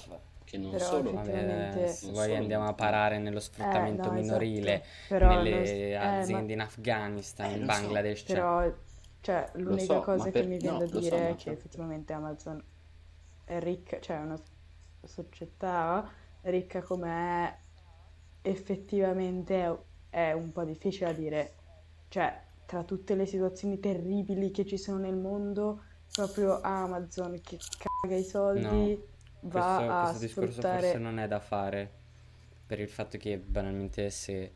che 0.45 0.57
non 0.57 0.71
Però 0.71 0.85
solo 0.85 1.11
Vabbè, 1.11 1.29
effettivamente- 1.29 1.87
se 1.89 2.05
Non 2.05 2.15
solo- 2.15 2.35
andiamo 2.35 2.67
a 2.67 2.73
parare 2.73 3.17
nello 3.17 3.39
sfruttamento 3.41 4.03
Eh, 4.03 4.05
no, 4.07 4.13
minorile, 4.13 4.73
esatto. 4.75 4.87
Però 5.09 5.33
non- 5.33 5.43
nelle 5.43 5.65
eh, 5.89 5.93
aziende 5.95 6.55
ma- 6.55 6.61
in 6.63 6.67
Afghanistan, 6.69 7.49
Eh, 7.49 7.53
in 7.55 7.65
lo 7.65 7.73
so, 7.73 7.79
Bangladesh, 7.81 8.19
cioè, 8.19 8.35
Però, 8.35 8.73
cioè, 9.19 9.49
l'unica 9.55 9.83
so, 9.95 10.01
cosa 10.01 10.17
ma 10.19 10.23
che 10.23 10.31
per- 10.31 10.47
mi 10.47 10.57
viene 10.57 10.71
no, 10.71 10.79
da 10.79 10.87
so, 10.87 10.99
dire 10.99 11.19
ma 11.19 11.27
è 11.27 11.35
che 11.35 11.43
per- 11.43 11.53
effettivamente 11.53 12.13
Amazon 12.13 12.63
è 13.43 13.59
ricca, 13.59 13.99
cioè 13.99 14.15
è 14.15 14.21
una 14.21 14.39
società 15.07 16.09
ricca 16.41 16.81
com'è, 16.81 17.55
effettivamente 18.41 19.77
è, 20.09 20.31
un 20.31 20.51
po' 20.51 20.63
difficile 20.63 21.11
da 21.11 21.17
dire. 21.17 21.53
Cioè, 22.07 22.41
tra 22.65 22.83
tutte 22.83 23.15
le 23.15 23.25
situazioni 23.25 23.79
terribili 23.79 24.51
che 24.51 24.65
ci 24.65 24.77
sono 24.77 24.99
nel 24.99 25.15
mondo, 25.15 25.83
proprio 26.11 26.61
Amazon 26.61 27.39
che 27.41 27.57
caga 28.01 28.15
i 28.15 28.23
soldi 28.23 28.61
No, 28.61 29.01
va 29.41 29.75
questo, 29.75 29.91
a 29.91 30.01
questo 30.03 30.25
discorso 30.25 30.51
sfruttare... 30.51 30.81
forse 30.81 30.97
non 30.97 31.19
è 31.19 31.27
da 31.27 31.39
fare 31.39 31.89
per 32.65 32.79
il 32.79 32.89
fatto 32.89 33.17
che 33.17 33.37
banalmente 33.37 34.09
se 34.09 34.53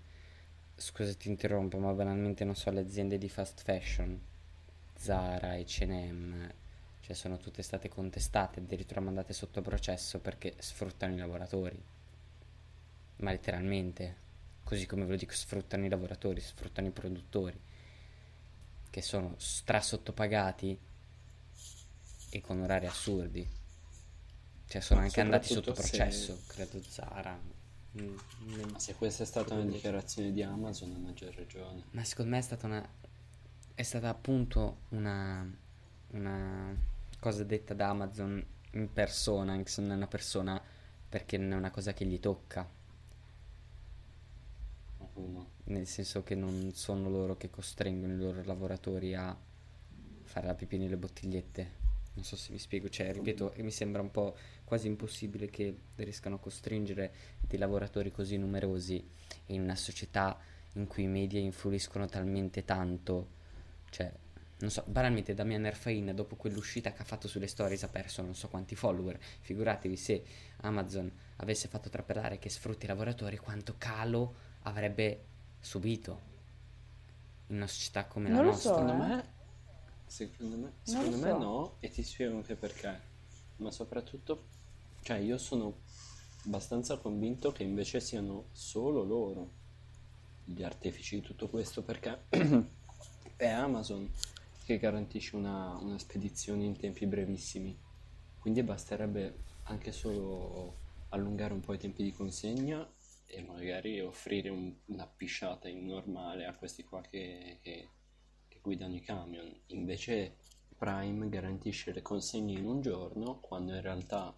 scusa 0.75 1.13
ti 1.13 1.29
interrompo 1.29 1.77
ma 1.77 1.93
banalmente 1.93 2.43
non 2.43 2.55
so 2.55 2.69
le 2.71 2.81
aziende 2.81 3.17
di 3.17 3.29
fast 3.29 3.62
fashion 3.62 4.19
Zara, 4.97 5.55
H&M 5.55 6.49
cioè 7.06 7.15
sono 7.15 7.38
tutte 7.38 7.62
state 7.62 7.88
contestate 7.88 8.60
addirittura 8.60 9.00
mandate 9.00 9.34
sotto 9.34 9.62
processo 9.62 10.20
perché 10.20 10.56
sfruttano 10.58 11.13
i 11.13 11.18
lavoratori 11.18 11.82
ma 13.18 13.32
letteralmente 13.32 14.24
così 14.63 14.86
come 14.88 15.06
ve 15.06 15.12
lo 15.12 15.18
dico 15.18 15.34
sfruttano 15.34 15.86
i 15.86 15.89
lavoratori 15.89 16.41
sfruttano 16.41 16.88
i 16.88 16.91
produttori 16.91 17.60
che 18.89 19.02
sono 19.02 19.36
stra 19.38 19.82
sottopagati 19.82 20.78
e 22.30 22.41
con 22.41 22.62
orari 22.62 22.88
assurdi 22.88 23.63
cioè 24.68 24.82
sono 24.82 25.00
Ma 25.02 25.06
anche 25.06 25.22
andati 25.22 25.48
sotto 25.48 25.74
soprattutto 25.76 25.88
se- 25.88 25.98
processo, 25.98 26.39
credo 26.48 26.82
Zara. 26.82 27.39
Mm, 28.02 28.18
mm. 28.44 28.70
Ma 28.72 28.80
se 28.80 28.96
questa 28.96 29.24
è 29.24 29.26
stata 29.26 29.54
una 29.54 29.72
dichiarazione 29.72 30.32
di 30.32 30.41
Amazon, 30.41 30.91
a 30.94 30.98
maggior 30.98 31.34
ragione. 31.36 31.84
Ma 31.91 32.04
secondo 32.04 32.32
me 32.32 32.39
è 32.39 32.41
stata 32.41 32.65
una 32.65 32.89
è 33.76 33.84
stata 33.84 34.10
appunto 34.10 34.78
una 34.89 35.48
una 36.12 36.76
cosa 37.19 37.43
detta 37.43 37.73
da 37.73 37.89
Amazon 37.89 38.43
in 38.71 38.91
persona, 38.91 39.54
anche 39.54 39.69
se 39.69 39.82
non 39.82 39.91
è 39.91 39.95
una 39.95 40.08
persona 40.08 40.62
perché 41.08 41.38
non 41.38 41.54
è 41.54 41.56
una 41.56 41.71
cosa 41.71 41.93
che 41.93 42.06
gli 42.06 42.19
tocca, 42.19 42.67
nel 45.65 45.88
senso 45.88 46.23
che 46.23 46.36
non 46.36 46.71
sono 46.73 47.10
loro 47.10 47.38
che 47.38 47.49
costringono 47.49 48.13
i 48.13 48.17
loro 48.17 48.43
lavoratori 48.43 49.15
a 49.15 49.36
fare 50.23 50.47
la 50.47 50.54
pipì 50.54 50.78
nelle 50.78 50.97
bottigliette. 50.97 51.84
Non 52.15 52.23
so 52.23 52.36
se 52.36 52.51
vi 52.51 52.60
spiego, 52.60 52.89
cioè, 52.89 53.12
ripeto, 53.12 53.54
mi 53.58 53.71
sembra 53.71 54.01
un 54.01 54.12
po' 54.12 54.36
quasi 54.63 54.88
impossibile 54.88 55.49
che 55.49 55.78
riescano 55.95 56.36
a 56.36 56.39
costringere 56.39 57.13
dei 57.41 57.60
lavoratori 57.60 58.12
così 58.12 58.38
numerosi 58.38 59.06
in 59.47 59.62
una 59.62 59.75
società 59.75 60.38
in 60.73 60.88
cui 60.88 61.04
i 61.04 61.08
media 61.08 61.39
influiscono 61.39 62.08
talmente 62.08 62.63
tanto, 62.63 63.28
cioè, 63.89 64.12
non 64.58 64.70
so, 64.70 64.84
banalmente 64.88 65.34
Damian 65.34 65.65
Erfain 65.65 66.13
dopo 66.15 66.36
quell'uscita 66.36 66.94
che 66.94 67.02
ha 67.02 67.06
fatto 67.06 67.28
sulle 67.28 67.48
stories 67.48 67.84
ha 67.84 67.89
perso 67.89 68.22
non 68.22 68.36
so 68.36 68.48
quanti 68.48 68.76
follower. 68.76 69.20
Figuratevi 69.41 69.98
se 69.98 70.24
Amazon 70.62 71.12
avesse 71.38 71.68
fatto 71.68 71.89
trapelare 71.89 72.39
che 72.39 72.50
sfrutti 72.50 72.86
i 72.86 72.88
lavoratori, 72.88 73.38
quanto 73.38 73.76
calo 73.78 74.36
avrebbe 74.63 75.26
subito 75.60 76.34
in 77.48 77.58
una 77.58 77.68
società 77.68 78.06
come 78.06 78.30
la 78.30 78.36
Non 78.36 78.46
lo 78.46 78.52
nostra. 78.52 78.72
so. 78.72 78.78
Secondo 78.78 78.94
eh. 78.94 79.08
me, 79.08 79.34
secondo 80.06 80.56
me, 80.58 80.72
secondo 80.84 81.18
me 81.18 81.30
so. 81.30 81.38
no, 81.38 81.76
e 81.82 81.89
ti 81.89 82.04
spiego 82.04 82.38
anche 82.38 82.56
perché. 82.56 83.13
Ma 83.58 83.72
soprattutto, 83.72 84.46
cioè 85.02 85.18
io 85.18 85.38
sono 85.38 85.80
abbastanza 86.46 86.98
convinto 86.98 87.52
che 87.52 87.63
invece 87.63 88.00
siano 88.00 88.46
solo 88.52 89.04
loro 89.04 89.52
gli 90.46 90.63
artefici 90.63 91.15
di 91.15 91.22
tutto 91.22 91.50
questo, 91.50 91.84
perché 91.84 92.24
è 93.36 93.48
Amazon 93.48 94.10
che 94.65 94.78
garantisce 94.80 95.36
una, 95.36 95.75
una 95.78 95.97
spedizione 95.99 96.63
in 96.65 96.78
tempi 96.78 97.06
brevissimi. 97.06 97.78
Quindi 98.39 98.63
basterebbe 98.63 99.43
anche 99.63 99.91
solo 99.91 100.78
allungare 101.10 101.54
un 101.54 101.62
po' 101.62 101.73
i 101.73 101.78
tempi 101.80 102.04
di 102.04 102.12
consegna 102.13 102.88
e 103.25 103.41
magari 103.43 103.99
offrire 104.01 104.49
un- 104.49 104.73
una 104.86 105.08
pisciata 105.08 105.67
in 105.69 105.86
normale 105.86 106.45
a 106.45 106.56
questi 106.56 106.84
qua 106.84 107.01
che, 107.01 107.60
che- 107.62 107.89
che 108.47 108.60
guidano 108.62 108.95
i 108.95 109.01
camion. 109.01 109.54
Invece 109.67 110.38
Prime 110.78 111.30
garantisce 111.30 111.93
le 111.93 112.01
consegne 112.01 112.58
in 112.60 112.65
un 112.65 112.82
giorno, 112.82 113.39
quando 113.39 113.73
in 113.73 113.82
realtà 113.82 114.36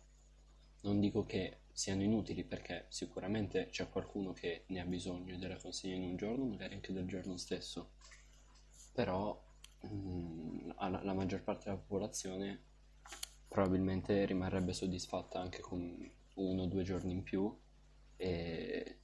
non 0.82 1.00
dico 1.00 1.26
che 1.26 1.60
siano 1.72 2.04
inutili 2.04 2.44
perché 2.44 2.86
sicuramente 2.90 3.68
c'è 3.70 3.90
qualcuno 3.90 4.34
che 4.34 4.64
ne 4.68 4.80
ha 4.82 4.86
bisogno 4.86 5.38
della 5.38 5.58
consegna 5.58 5.96
in 5.96 6.04
un 6.04 6.16
giorno, 6.18 6.46
magari 6.46 6.76
anche 6.76 6.94
del 6.94 7.08
giorno 7.08 7.38
stesso. 7.38 7.92
Però 8.94 9.42
mm, 9.86 10.72
alla- 10.76 11.04
la 11.04 11.14
maggior 11.14 11.44
parte 11.44 11.66
della 11.66 11.78
popolazione 11.78 12.62
probabilmente 13.48 14.26
rimarrebbe 14.26 14.74
soddisfatta 14.74 15.40
anche 15.40 15.62
con 15.62 16.12
uno 16.36 16.62
o 16.62 16.68
due 16.68 16.84
giorni 16.84 17.14
in 17.14 17.24
più 17.24 17.56
e, 18.16 18.98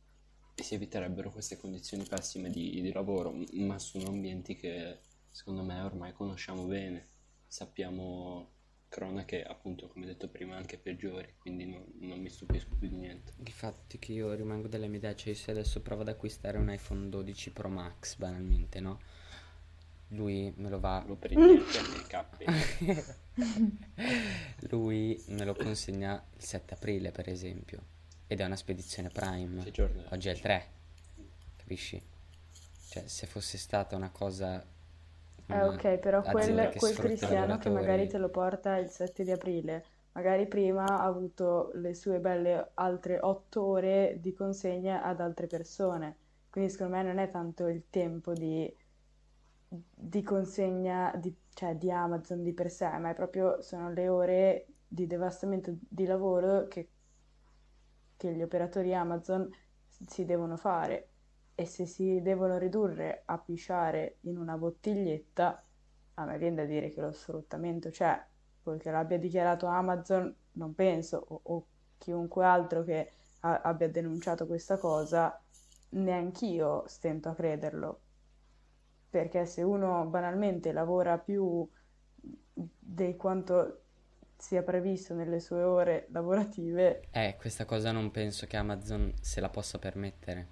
e 0.56 0.64
si 0.64 0.76
eviterebbero 0.76 1.32
queste 1.32 1.58
condizioni 1.58 2.04
pessime 2.04 2.50
di, 2.50 2.82
di 2.82 2.92
lavoro, 2.92 3.34
ma 3.54 3.80
sono 3.80 4.08
ambienti 4.08 4.56
che 4.56 5.00
secondo 5.32 5.64
me 5.64 5.80
ormai 5.82 6.14
conosciamo 6.14 6.66
bene, 6.66 7.08
sappiamo 7.48 8.52
cronache 8.94 9.44
appunto 9.44 9.88
come 9.88 10.06
detto 10.06 10.30
prima 10.30 10.56
anche 10.56 10.78
peggiori, 10.78 11.34
quindi 11.40 11.66
non, 11.66 11.84
non 12.02 12.20
mi 12.20 12.30
stupisco 12.30 12.76
più 12.76 12.88
di 12.88 12.96
niente. 12.96 13.34
È 13.42 13.98
che 13.98 14.12
io 14.12 14.32
rimango 14.34 14.68
della 14.68 14.86
mia 14.86 14.98
idea, 14.98 15.16
cioè 15.16 15.34
se 15.34 15.50
adesso 15.50 15.82
provo 15.82 16.02
ad 16.02 16.10
acquistare 16.10 16.60
un 16.60 16.72
iPhone 16.72 17.10
12 17.10 17.52
Pro 17.52 17.70
Max, 17.70 18.18
banalmente, 18.18 18.80
no? 18.80 19.00
Lui 20.14 20.54
me 20.58 20.70
lo 20.70 20.80
va... 20.80 21.04
Lo 21.08 21.16
prendi 21.16 21.64
anche 22.08 22.16
a. 22.16 22.26
Lui 24.70 25.20
me 25.30 25.46
lo 25.46 25.56
consegna 25.56 26.24
il 26.36 26.44
7 26.44 26.76
aprile, 26.76 27.12
per 27.12 27.30
esempio, 27.30 27.80
ed 28.28 28.40
è 28.40 28.46
una 28.46 28.56
spedizione 28.56 29.10
Prime. 29.10 29.64
Che 29.64 29.72
giorno 29.72 30.04
è? 30.04 30.14
Oggi 30.14 30.30
è 30.30 30.32
il 30.32 30.40
3, 30.40 30.66
capisci? 31.58 32.00
Cioè, 32.90 33.08
se 33.08 33.26
fosse 33.26 33.58
stata 33.58 33.96
una 33.96 34.12
cosa... 34.12 34.62
Eh, 34.62 34.66
una 35.46 35.66
ok, 35.66 35.98
però 35.98 36.22
quel, 36.22 36.72
quel 36.76 36.96
cristiano 36.96 37.58
che 37.58 37.70
magari 37.70 38.08
te 38.08 38.20
lo 38.20 38.30
porta 38.30 38.78
il 38.78 38.90
7 38.90 39.24
di 39.24 39.32
aprile, 39.32 39.84
magari 40.12 40.46
prima 40.48 40.86
ha 40.86 41.04
avuto 41.04 41.72
le 41.74 41.96
sue 41.96 42.20
belle 42.20 42.70
altre 42.76 43.18
8 43.20 43.64
ore 43.64 44.18
di 44.20 44.32
consegna 44.34 45.02
ad 45.02 45.20
altre 45.20 45.48
persone. 45.48 46.18
Quindi 46.52 46.70
secondo 46.70 46.98
me 46.98 47.02
non 47.02 47.18
è 47.18 47.32
tanto 47.32 47.68
il 47.68 47.86
tempo 47.90 48.34
di, 48.34 48.72
di 49.96 50.22
consegna 50.24 51.12
di, 51.16 51.36
cioè, 51.54 51.76
di 51.76 51.92
Amazon 51.92 52.44
di 52.44 52.54
per 52.54 52.70
sé, 52.72 52.98
ma 53.00 53.10
è 53.12 53.16
proprio 53.16 53.62
sono 53.62 53.92
le 53.92 54.08
ore 54.08 54.68
di 54.88 55.08
devastamento 55.08 55.76
di 55.80 56.06
lavoro 56.06 56.68
che, 56.68 56.90
che 58.18 58.34
gli 58.34 58.42
operatori 58.42 58.94
Amazon 58.94 59.50
si 60.06 60.26
devono 60.26 60.58
fare. 60.58 61.10
E 61.56 61.66
se 61.66 61.86
si 61.86 62.22
devono 62.22 62.58
ridurre 62.58 63.22
a 63.26 63.38
pisciare 63.38 64.18
in 64.22 64.38
una 64.38 64.58
bottiglietta, 64.58 65.64
a 66.16 66.26
me 66.26 66.38
viene 66.38 66.56
da 66.56 66.66
dire 66.66 66.92
che 66.92 67.02
lo 67.02 67.12
sfruttamento 67.12 67.90
c'è, 67.90 68.20
poiché 68.64 68.90
l'abbia 68.92 69.20
dichiarato 69.20 69.68
Amazon, 69.68 70.34
non 70.54 70.74
penso, 70.74 71.24
o, 71.28 71.40
o 71.44 71.66
chiunque 71.98 72.44
altro 72.46 72.84
che 72.84 73.12
a- 73.42 73.62
abbia 73.62 73.90
denunciato 73.90 74.48
questa 74.48 74.78
cosa, 74.78 75.40
neanch'io 75.90 76.84
stento 76.88 77.30
a 77.30 77.36
crederlo. 77.36 78.00
Perché 79.14 79.46
se 79.46 79.62
uno 79.62 80.06
banalmente 80.06 80.72
lavora 80.72 81.18
più 81.20 81.68
di 82.54 83.16
quanto 83.16 83.82
sia 84.38 84.64
previsto 84.64 85.14
nelle 85.14 85.40
sue 85.40 85.64
ore 85.64 86.08
lavorative, 86.12 87.08
Eh, 87.12 87.38
questa 87.40 87.64
cosa 87.64 87.94
non 87.94 88.12
penso 88.12 88.46
che 88.46 88.58
Amazon 88.58 89.14
se 89.22 89.40
la 89.40 89.48
possa 89.48 89.80
permettere. 89.80 90.48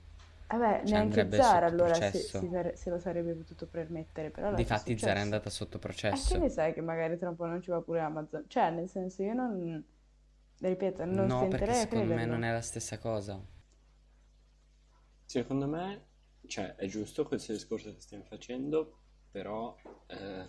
vabbè, 0.48 0.84
Cioè, 0.84 1.02
neanche 1.02 1.28
Zara 1.32 1.66
allora 1.66 2.00
se, 2.02 2.30
se 2.76 2.90
lo 2.92 3.00
sarebbe 3.00 3.34
potuto 3.34 3.66
permettere, 3.68 4.30
però 4.32 4.64
che 4.64 4.80
Difatti 4.80 5.00
Zara 5.00 5.18
è 5.18 5.24
andata 5.24 5.50
sotto 5.50 5.80
E 6.10 6.24
che 6.24 6.38
processo. 6.38 6.38
ne 6.38 6.50
sai 6.50 6.74
che 6.74 6.82
magari 6.82 7.18
tra 7.18 7.30
un 7.30 7.36
po' 7.36 7.46
non 7.48 7.62
ci 7.62 7.72
va 7.72 7.82
pure 7.82 8.02
Amazon? 8.02 8.44
Cioè, 8.48 8.70
nel 8.72 8.88
senso, 8.90 9.24
io 9.24 9.34
non, 9.34 9.84
ripeto, 10.60 11.06
non 11.06 11.30
No, 11.30 11.48
perché 11.48 11.74
stenterei 11.74 11.82
a 11.82 11.88
secondo 11.88 12.12
me 12.12 12.26
non 12.26 12.44
è 12.44 12.52
la 12.52 12.62
stessa 12.62 12.98
cosa. 12.98 13.40
Secondo 15.26 15.68
me, 15.68 16.06
cioè, 16.48 16.76
è 16.76 16.86
giusto 16.88 17.26
questo 17.26 17.54
discorso 17.54 17.94
che 17.94 18.00
stiamo 18.00 18.24
facendo, 18.24 18.98
però 19.32 19.76
eh, 20.08 20.46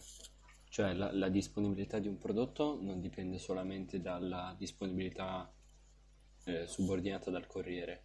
cioè, 0.69 0.95
la, 0.95 1.13
la 1.13 1.29
disponibilità 1.29 1.99
di 1.99 2.09
un 2.09 2.19
prodotto 2.19 2.79
non 2.81 3.01
dipende 3.01 3.39
solamente 3.39 4.01
dalla 4.01 4.55
disponibilità 4.59 5.51
eh, 6.45 6.67
subordinata 6.67 7.31
dal 7.31 7.47
corriere. 7.47 8.05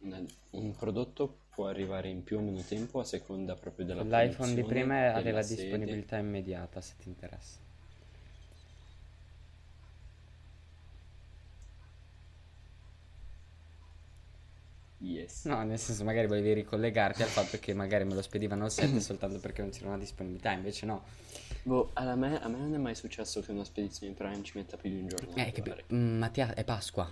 Un, 0.00 0.26
un 0.50 0.74
prodotto 0.74 1.42
può 1.50 1.66
arrivare 1.66 2.08
in 2.08 2.22
più 2.22 2.38
o 2.38 2.40
meno 2.40 2.62
tempo 2.62 3.00
a 3.00 3.04
seconda 3.04 3.54
proprio 3.54 3.84
della 3.84 4.02
L'iPhone 4.02 4.54
di 4.54 4.64
prima 4.64 5.00
della 5.00 5.16
aveva 5.16 5.42
sede. 5.42 5.62
disponibilità 5.62 6.16
immediata, 6.16 6.80
se 6.80 6.94
ti 6.98 7.08
interessa. 7.08 7.69
Yes. 15.02 15.44
No, 15.46 15.62
nel 15.64 15.78
senso, 15.78 16.04
magari 16.04 16.26
volevi 16.26 16.52
ricollegarti 16.52 17.22
al 17.22 17.28
fatto 17.28 17.58
che 17.58 17.72
magari 17.72 18.04
me 18.04 18.14
lo 18.14 18.20
spedivano 18.22 18.64
al 18.64 18.70
7 18.70 19.00
soltanto 19.00 19.38
perché 19.38 19.62
non 19.62 19.70
c'era 19.70 19.88
una 19.88 19.98
disponibilità, 19.98 20.52
invece 20.52 20.84
no. 20.86 21.04
Boh, 21.62 21.90
a 21.94 22.14
me, 22.16 22.40
a 22.40 22.48
me 22.48 22.58
non 22.58 22.74
è 22.74 22.78
mai 22.78 22.94
successo 22.94 23.40
che 23.40 23.50
una 23.50 23.64
spedizione 23.64 24.12
Prime 24.12 24.42
ci 24.42 24.52
metta 24.56 24.76
più 24.76 24.90
di 24.90 24.96
un 25.00 25.08
giorno 25.08 25.30
Eh, 25.36 25.52
capi- 25.52 25.60
arrivare. 25.70 25.84
Mm, 25.94 26.18
Mattia, 26.18 26.54
è 26.54 26.64
Pasqua. 26.64 27.10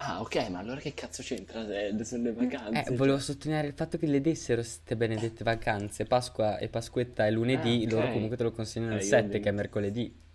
Ah, 0.00 0.20
ok, 0.20 0.48
ma 0.50 0.60
allora 0.60 0.78
che 0.80 0.94
cazzo 0.94 1.22
c'entra? 1.22 1.60
Eh, 1.68 2.04
sono 2.04 2.22
le 2.22 2.32
vacanze. 2.32 2.80
Eh, 2.80 2.84
cioè. 2.84 2.96
volevo 2.96 3.18
sottolineare 3.18 3.66
il 3.66 3.74
fatto 3.74 3.98
che 3.98 4.06
le 4.06 4.20
dessero 4.20 4.60
queste 4.60 4.96
benedette 4.96 5.42
vacanze. 5.42 6.04
Pasqua 6.04 6.56
e 6.58 6.68
Pasquetta 6.68 7.26
è 7.26 7.30
lunedì, 7.32 7.80
Ah, 7.82 7.86
ok. 7.86 7.92
loro 7.92 8.12
comunque 8.12 8.36
te 8.36 8.44
lo 8.44 8.52
consegnano 8.52 8.94
il 8.94 9.00
Eh, 9.00 9.04
io 9.04 9.08
7, 9.08 9.24
avevo- 9.26 9.42
che 9.42 9.48
è 9.48 9.52
mercoledì. 9.52 10.26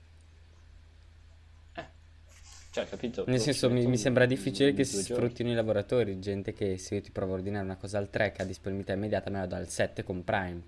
Cioè, 2.74 2.88
capito? 2.90 3.24
Nel 3.28 3.38
Boh, 3.38 3.44
senso, 3.44 3.70
mi, 3.70 3.86
mi 3.86 3.98
sembra 3.98 4.26
difficile 4.26 4.70
due 4.70 4.78
che 4.78 4.84
si 4.84 5.04
giorni. 5.04 5.04
sfruttino 5.04 5.52
i 5.52 5.54
lavoratori. 5.54 6.20
Gente 6.20 6.54
che 6.54 6.80
se 6.80 6.96
io 6.96 7.02
ti 7.02 7.12
provo 7.12 7.34
a 7.34 7.36
ordinare 7.36 7.64
una 7.64 7.76
cosa 7.78 8.00
al 8.00 8.10
3 8.10 8.32
che 8.32 8.42
ha 8.42 8.46
disponibilità 8.46 8.94
immediata, 8.94 9.30
me 9.30 9.38
la 9.40 9.46
do 9.46 9.54
al 9.56 9.70
7 9.70 10.02
con 10.04 10.24
Prime. 10.24 10.64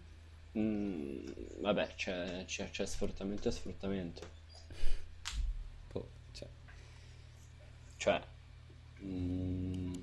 Mm, 0.55 1.25
vabbè, 1.61 1.95
c'è, 1.95 2.43
c'è- 2.45 2.69
c'è 2.69 2.85
sfruttamento 2.85 3.47
e 3.49 3.51
sfruttamento. 3.51 4.21
Boh, 5.91 6.07
cioè. 6.31 6.47
Cioè, 7.97 8.21
mm, 9.03 9.93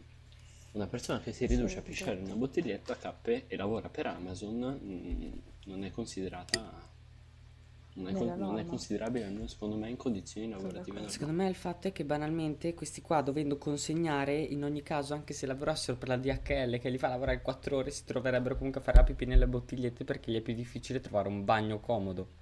una 0.73 0.87
persona 0.89 1.21
che 1.21 1.33
si 1.33 1.47
riduce 1.47 1.79
a 1.79 1.83
pisciare 1.83 2.19
una 2.19 2.35
bottiglietta 2.35 2.97
cappe 2.99 3.45
e 3.47 3.57
lavora 3.57 3.89
per 3.89 4.07
Amazon 4.07 4.81
mm, 4.83 5.33
non 5.67 5.85
è 5.85 5.91
considerata... 5.93 6.91
Non 7.95 8.09
è, 8.09 8.13
con- 8.15 8.39
non 8.39 8.59
è 8.59 8.65
considerabile, 8.65 9.27
almeno 9.27 9.47
secondo 9.47 9.77
me, 9.77 9.91
in 9.91 9.97
condizioni 9.97 10.49
lavorative. 10.49 11.09
Secondo 11.09 11.35
me 11.35 11.49
il 11.49 11.55
fatto 11.55 11.89
è 11.89 11.93
che 11.93 12.05
banalmente 12.05 12.73
questi 12.73 13.03
qua 13.03 13.21
dovendo 13.21 13.59
consegnare, 13.59 14.35
in 14.39 14.65
ogni 14.65 14.83
caso, 14.83 15.13
anche 15.13 15.35
se 15.35 15.47
lavorassero 15.47 15.99
per 15.99 16.09
la 16.09 16.17
DHL 16.17 16.79
che 16.79 16.89
li 16.89 16.99
fa 16.99 17.09
lavorare 17.09 17.43
4 17.43 17.77
ore, 17.77 17.91
si 17.91 18.05
troverebbero 18.05 18.57
comunque 18.57 18.81
a 18.81 18.85
fare 18.85 18.99
la 18.99 19.05
pipì 19.05 19.27
nelle 19.27 19.47
bottigliette 19.47 20.05
perché 20.05 20.33
gli 20.33 20.37
è 20.37 20.41
più 20.41 20.55
difficile 20.55 21.01
trovare 21.01 21.29
un 21.29 21.45
bagno 21.45 21.81
comodo. 21.81 22.41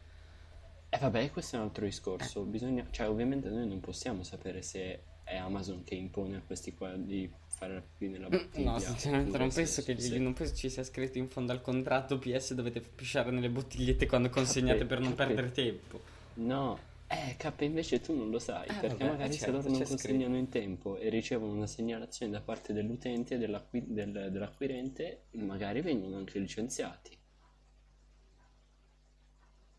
E 0.89 0.99
vabbè, 0.99 1.31
questo 1.31 1.57
è 1.57 1.59
un 1.59 1.67
altro 1.67 1.85
discorso. 1.85 2.45
Bisogna, 2.45 2.87
cioè, 2.91 3.09
ovviamente 3.09 3.49
noi 3.49 3.67
non 3.67 3.81
possiamo 3.81 4.23
sapere 4.23 4.63
se 4.63 5.03
è 5.25 5.37
Amazon 5.37 5.85
che 5.85 5.95
impone 5.95 6.37
a 6.37 6.43
questi 6.45 6.75
qua 6.75 6.95
di 6.97 7.31
fare 7.61 7.83
pipì 7.83 8.09
nella 8.11 8.29
bottiglia. 8.31 8.71
No, 8.71 8.79
sinceramente 8.79 9.37
non 9.39 9.53
penso 9.53 9.83
se- 9.83 9.95
che 9.95 10.01
se- 10.01 10.19
non 10.19 10.33
penso 10.33 10.55
ci 10.55 10.71
sia 10.71 10.83
scritto 10.83 11.19
in 11.19 11.29
fondo 11.29 11.53
al 11.53 11.61
contratto 11.61 12.19
PS 12.19 12.55
dovete 12.55 12.81
pisciare 12.81 13.31
nelle 13.31 13.51
bottigliette 13.51 14.07
quando 14.07 14.31
consegnate 14.31 14.87
per 14.87 15.01
non 15.01 15.15
Capito. 15.15 15.35
perdere 15.35 15.53
tempo. 15.53 16.01
No, 16.35 16.79
eh, 17.07 17.37
K 17.37 17.53
invece 17.61 18.01
tu 18.01 18.15
non 18.17 18.31
lo 18.31 18.39
sai, 18.39 18.67
Eh, 18.69 18.73
perché 18.75 19.05
vabbè, 19.05 19.05
magari 19.05 19.33
se 19.33 19.39
certo, 19.41 19.57
loro 19.57 19.69
non 19.69 19.81
c'è 19.81 19.87
consegnano 19.89 20.37
in 20.37 20.49
tempo 20.49 20.97
e 20.97 21.09
ricevono 21.11 21.53
una 21.53 21.67
segnalazione 21.67 22.33
da 22.33 22.41
parte 22.41 22.73
dell'utente, 22.73 23.37
dell'acqui- 23.37 23.85
del- 23.93 24.29
dell'acquirente, 24.31 25.25
magari 25.33 25.83
vengono 25.83 26.17
anche 26.17 26.39
licenziati. 26.39 27.19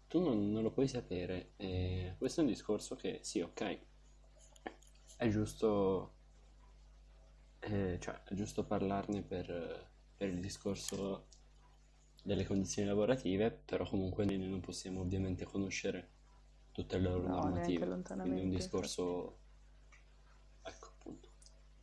tu 0.07 0.19
non, 0.19 0.51
non 0.51 0.61
lo 0.61 0.71
puoi 0.71 0.87
sapere. 0.89 1.51
E 1.57 2.15
questo 2.17 2.41
è 2.41 2.43
un 2.43 2.49
discorso 2.49 2.95
che, 2.97 3.19
sì, 3.21 3.39
ok, 3.39 3.79
è 5.17 5.27
giusto, 5.29 6.11
eh, 7.61 7.97
cioè, 7.99 8.23
è 8.23 8.33
giusto 8.33 8.65
parlarne 8.65 9.21
per, 9.21 9.89
per 10.17 10.29
il 10.29 10.39
discorso 10.39 11.27
delle 12.23 12.45
condizioni 12.45 12.87
lavorative, 12.87 13.51
però 13.51 13.87
comunque 13.87 14.25
noi 14.25 14.37
non 14.37 14.59
possiamo 14.59 15.01
ovviamente 15.01 15.45
conoscere 15.45 16.09
tutte 16.71 16.97
le 16.97 17.03
loro 17.03 17.27
No, 17.27 17.41
normative. 17.41 18.01
Quindi 18.19 18.41
un 18.41 18.49
discorso, 18.49 19.37
ecco 20.63 20.87
appunto, 20.87 21.29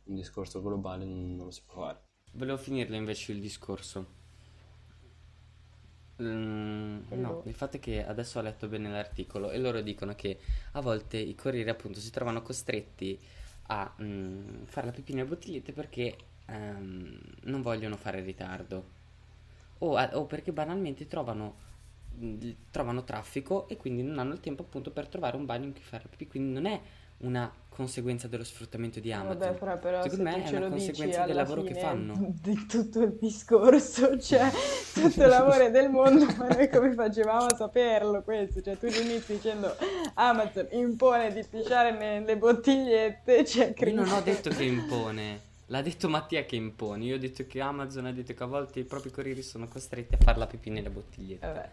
un 0.05 0.15
discorso 0.15 0.61
globale 0.61 1.05
non, 1.05 1.35
non 1.35 1.45
lo 1.45 1.51
si 1.51 1.63
può 1.65 1.83
fare. 1.83 2.03
Volevo 2.33 2.57
finirlo 2.57 2.95
invece 2.95 3.31
il 3.31 3.39
discorso. 3.39 4.17
Mm, 6.21 6.99
no, 7.11 7.43
il 7.45 7.53
fatto 7.53 7.77
è 7.77 7.79
che 7.79 8.05
adesso 8.05 8.39
ho 8.39 8.41
letto 8.41 8.67
bene 8.67 8.89
l'articolo 8.91 9.51
e 9.51 9.57
loro 9.57 9.79
dicono 9.79 10.15
che 10.15 10.37
a 10.73 10.81
volte 10.81 11.17
i 11.17 11.33
corrieri 11.33 11.69
appunto 11.69 12.01
si 12.01 12.11
trovano 12.11 12.41
costretti 12.41 13.17
a 13.69 13.93
mm, 14.01 14.63
fare 14.65 14.87
la 14.87 14.91
pipì 14.93 15.13
nelle 15.13 15.27
bottigliette 15.29 15.73
perché 15.73 16.17
ehm, 16.47 17.19
non 17.43 17.61
vogliono 17.61 17.97
fare 17.97 18.21
ritardo. 18.21 18.97
O, 19.79 19.95
a- 19.97 20.11
o 20.13 20.25
perché 20.25 20.51
banalmente 20.53 21.07
trovano, 21.07 21.55
mm, 22.21 22.51
trovano 22.71 23.03
traffico 23.03 23.67
e 23.69 23.77
quindi 23.77 24.03
non 24.03 24.19
hanno 24.19 24.33
il 24.33 24.39
tempo 24.41 24.63
appunto 24.63 24.91
per 24.91 25.07
trovare 25.07 25.37
un 25.37 25.45
bagno 25.45 25.65
in 25.67 25.73
cui 25.73 25.81
fare 25.81 26.03
la 26.03 26.09
pipì, 26.09 26.27
quindi 26.27 26.53
non 26.53 26.65
è 26.65 26.81
una 27.19 27.51
conseguenza 27.69 28.27
dello 28.27 28.43
sfruttamento 28.43 28.99
di 28.99 29.11
Amazon. 29.13 29.37
Vabbè, 29.37 29.57
però, 29.57 29.77
però 29.79 30.01
Secondo 30.03 30.29
se 30.29 30.37
me 30.37 30.43
è 30.43 30.55
una 30.57 30.67
conseguenza 30.67 31.25
del 31.25 31.35
lavoro 31.35 31.61
che 31.63 31.75
fanno. 31.75 32.33
di 32.41 32.65
tutto 32.65 33.01
il 33.03 33.17
discorso, 33.19 34.17
cioè 34.19 34.51
tutto 34.93 35.25
l'amore 35.25 35.71
del 35.71 35.89
mondo, 35.89 36.25
ma 36.35 36.47
noi 36.49 36.69
come 36.69 36.93
facevamo 36.93 37.45
a 37.45 37.55
saperlo 37.55 38.21
questo? 38.23 38.61
Cioè 38.61 38.77
tu 38.77 38.85
inizi 38.87 39.33
dicendo 39.35 39.73
Amazon 40.15 40.67
impone 40.71 41.31
di 41.31 41.41
pisciare 41.49 41.91
nelle 41.97 42.35
bottigliette, 42.35 43.45
cioè 43.45 43.73
Io 43.77 43.93
non 43.95 44.09
ho 44.09 44.21
credi- 44.21 44.31
detto 44.31 44.49
che 44.49 44.63
impone, 44.63 45.39
l'ha 45.67 45.81
detto 45.81 46.09
Mattia 46.09 46.43
che 46.43 46.57
impone. 46.57 47.05
Io 47.05 47.15
ho 47.15 47.19
detto 47.19 47.45
che 47.47 47.61
Amazon 47.61 48.07
ha 48.07 48.11
detto 48.11 48.33
che 48.33 48.43
a 48.43 48.47
volte 48.47 48.79
i 48.79 48.83
propri 48.83 49.09
corrieri 49.09 49.41
sono 49.41 49.69
costretti 49.69 50.15
a 50.15 50.17
fare 50.17 50.37
la 50.37 50.47
pipì 50.47 50.69
nelle 50.69 50.89
bottigliette. 50.89 51.45
Vabbè. 51.47 51.69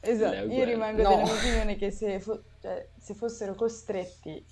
Esatto, 0.00 0.44
io 0.52 0.64
rimango 0.64 1.02
No. 1.02 1.08
della 1.08 1.22
mia 1.22 1.32
opinione 1.32 1.76
che 1.76 1.90
se, 1.90 2.20
fo- 2.20 2.42
cioè, 2.60 2.88
se 2.98 3.14
fossero 3.14 3.54
costretti 3.54 4.44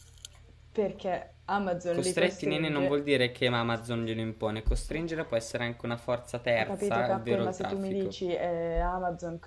perché 0.72 1.36
Amazon 1.46 1.94
li 1.96 2.02
Costretti, 2.02 2.46
non 2.46 2.58
costringe- 2.58 2.86
vuol 2.88 3.02
dire 3.02 3.30
che 3.32 3.46
Amazon 3.46 4.04
glielo 4.04 4.20
impone. 4.20 4.62
Costringere 4.62 5.24
può 5.24 5.36
essere 5.36 5.64
anche 5.64 5.86
una 5.86 5.96
forza 5.96 6.36
Ho 6.36 6.40
capito, 6.42 6.76
terza, 6.76 7.14
ovvero 7.14 7.44
ma 7.44 7.52
se 7.52 7.64
tu 7.64 7.78
mi 7.78 7.88
dici 7.88 8.26
eh, 8.34 8.78
Amazon, 8.80 9.38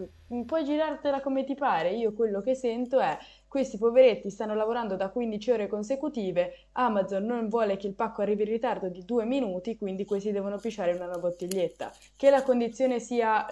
puoi 0.46 0.64
girartela 0.64 1.22
come 1.22 1.44
ti 1.44 1.54
pare. 1.56 1.92
Io 1.92 2.14
quello 2.14 2.42
che 2.42 2.56
sento 2.56 3.00
è 3.00 3.16
questi 3.50 3.78
poveretti 3.78 4.30
stanno 4.30 4.54
lavorando 4.56 4.96
da 4.96 5.10
15 5.10 5.52
ore 5.52 5.68
consecutive, 5.68 6.68
Amazon 6.74 7.26
non 7.26 7.50
vuole 7.50 7.76
che 7.78 7.88
il 7.88 7.96
pacco 7.96 8.22
arrivi 8.22 8.44
in 8.44 8.50
ritardo 8.50 8.88
di 8.88 9.04
due 9.04 9.26
minuti, 9.26 9.76
quindi 9.78 10.06
questi 10.06 10.32
devono 10.32 10.58
pisciare 10.58 10.92
in 10.96 11.02
una 11.02 11.18
bottiglietta. 11.18 11.92
Che 12.16 12.30
la 12.30 12.44
condizione 12.44 13.00
sia 13.00 13.46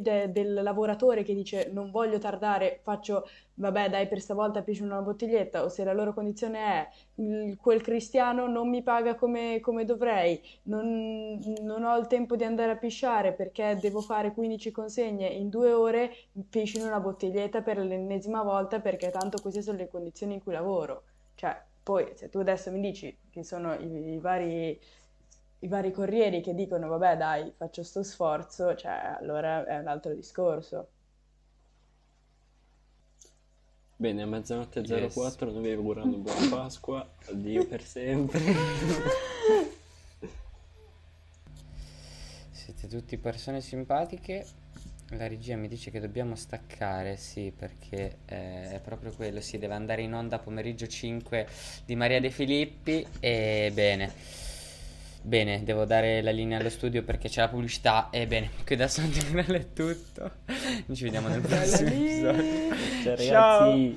de- 0.00 0.30
del 0.32 0.54
lavoratore 0.62 1.22
che 1.22 1.34
dice 1.34 1.70
non 1.72 1.90
voglio 1.90 2.18
tardare, 2.18 2.80
faccio 2.82 3.26
vabbè 3.54 3.88
dai 3.90 4.06
per 4.06 4.20
stavolta 4.20 4.62
piscio 4.62 4.84
una 4.84 5.00
bottiglietta, 5.02 5.64
o 5.64 5.68
se 5.68 5.84
la 5.84 5.92
loro 5.92 6.14
condizione 6.14 6.58
è 6.60 6.88
"Il- 7.16 7.56
quel 7.60 7.82
cristiano 7.82 8.46
non 8.46 8.68
mi 8.68 8.82
paga 8.82 9.14
come, 9.16 9.58
come 9.60 9.84
dovrei, 9.84 10.40
non, 10.64 11.38
non 11.62 11.84
ho 11.84 11.96
il 11.98 12.06
tempo 12.06 12.36
di 12.36 12.44
andare 12.44 12.72
a 12.72 12.76
pisciare 12.76 13.32
perché 13.32 13.76
devo 13.80 14.00
fare 14.00 14.32
15 14.32 14.70
consegne 14.70 15.26
in 15.26 15.48
due 15.48 15.72
ore, 15.72 16.12
piscio 16.48 16.78
in 16.78 16.84
una 16.86 17.00
bottiglietta 17.00 17.62
per 17.62 17.78
l'ennesima 17.78 18.42
volta 18.42 18.80
perché 18.80 19.10
tanto 19.18 19.40
queste 19.40 19.62
sono 19.62 19.78
le 19.78 19.88
condizioni 19.88 20.34
in 20.34 20.42
cui 20.42 20.52
lavoro. 20.52 21.02
Cioè, 21.34 21.60
poi 21.82 22.12
se 22.14 22.28
tu 22.28 22.38
adesso 22.38 22.70
mi 22.70 22.80
dici 22.80 23.16
che 23.30 23.42
sono 23.42 23.74
i, 23.74 24.12
i 24.12 24.18
vari, 24.18 24.80
i 25.60 25.68
vari 25.68 25.90
corrieri 25.90 26.40
che 26.40 26.54
dicono 26.54 26.88
vabbè 26.88 27.16
dai, 27.16 27.52
faccio 27.56 27.82
sto 27.82 28.02
sforzo, 28.02 28.74
cioè 28.74 29.16
allora 29.18 29.64
è 29.64 29.78
un 29.78 29.88
altro 29.88 30.14
discorso. 30.14 30.88
Bene, 33.96 34.22
a 34.22 34.26
mezzanotte 34.26 34.78
Yes. 34.80 35.12
04 35.12 35.50
noi 35.50 35.62
vi 35.62 35.72
augurando 35.72 36.18
buona 36.18 36.48
Pasqua, 36.48 37.04
addio 37.30 37.66
per 37.66 37.82
sempre. 37.82 38.38
Siete 42.52 42.86
tutti 42.86 43.16
persone 43.18 43.60
simpatiche. 43.60 44.46
La 45.12 45.26
regia 45.26 45.56
mi 45.56 45.68
dice 45.68 45.90
che 45.90 46.00
dobbiamo 46.00 46.34
staccare, 46.34 47.16
sì, 47.16 47.50
perché 47.56 48.18
eh, 48.26 48.72
è 48.72 48.80
proprio 48.84 49.10
quello, 49.10 49.40
si 49.40 49.56
deve 49.56 49.72
andare 49.72 50.02
in 50.02 50.12
onda 50.12 50.38
pomeriggio 50.38 50.86
5 50.86 51.46
di 51.86 51.96
Maria 51.96 52.20
De 52.20 52.30
Filippi 52.30 53.06
e 53.18 53.70
bene. 53.72 54.12
Bene, 55.22 55.64
devo 55.64 55.86
dare 55.86 56.20
la 56.20 56.30
linea 56.30 56.58
allo 56.58 56.68
studio 56.68 57.02
perché 57.02 57.28
c'è 57.28 57.40
la 57.40 57.48
pubblicità 57.48 58.10
e 58.10 58.26
bene, 58.26 58.50
qui 58.66 58.76
da 58.76 58.86
Santigrale 58.86 59.58
è 59.58 59.72
tutto. 59.72 60.30
Ci 60.92 61.04
vediamo 61.04 61.28
nel 61.28 61.40
prossimo 61.40 61.88
episodio. 61.88 62.76
Ciao 63.02 63.16
Ciao. 63.16 63.64
ragazzi. 63.64 63.96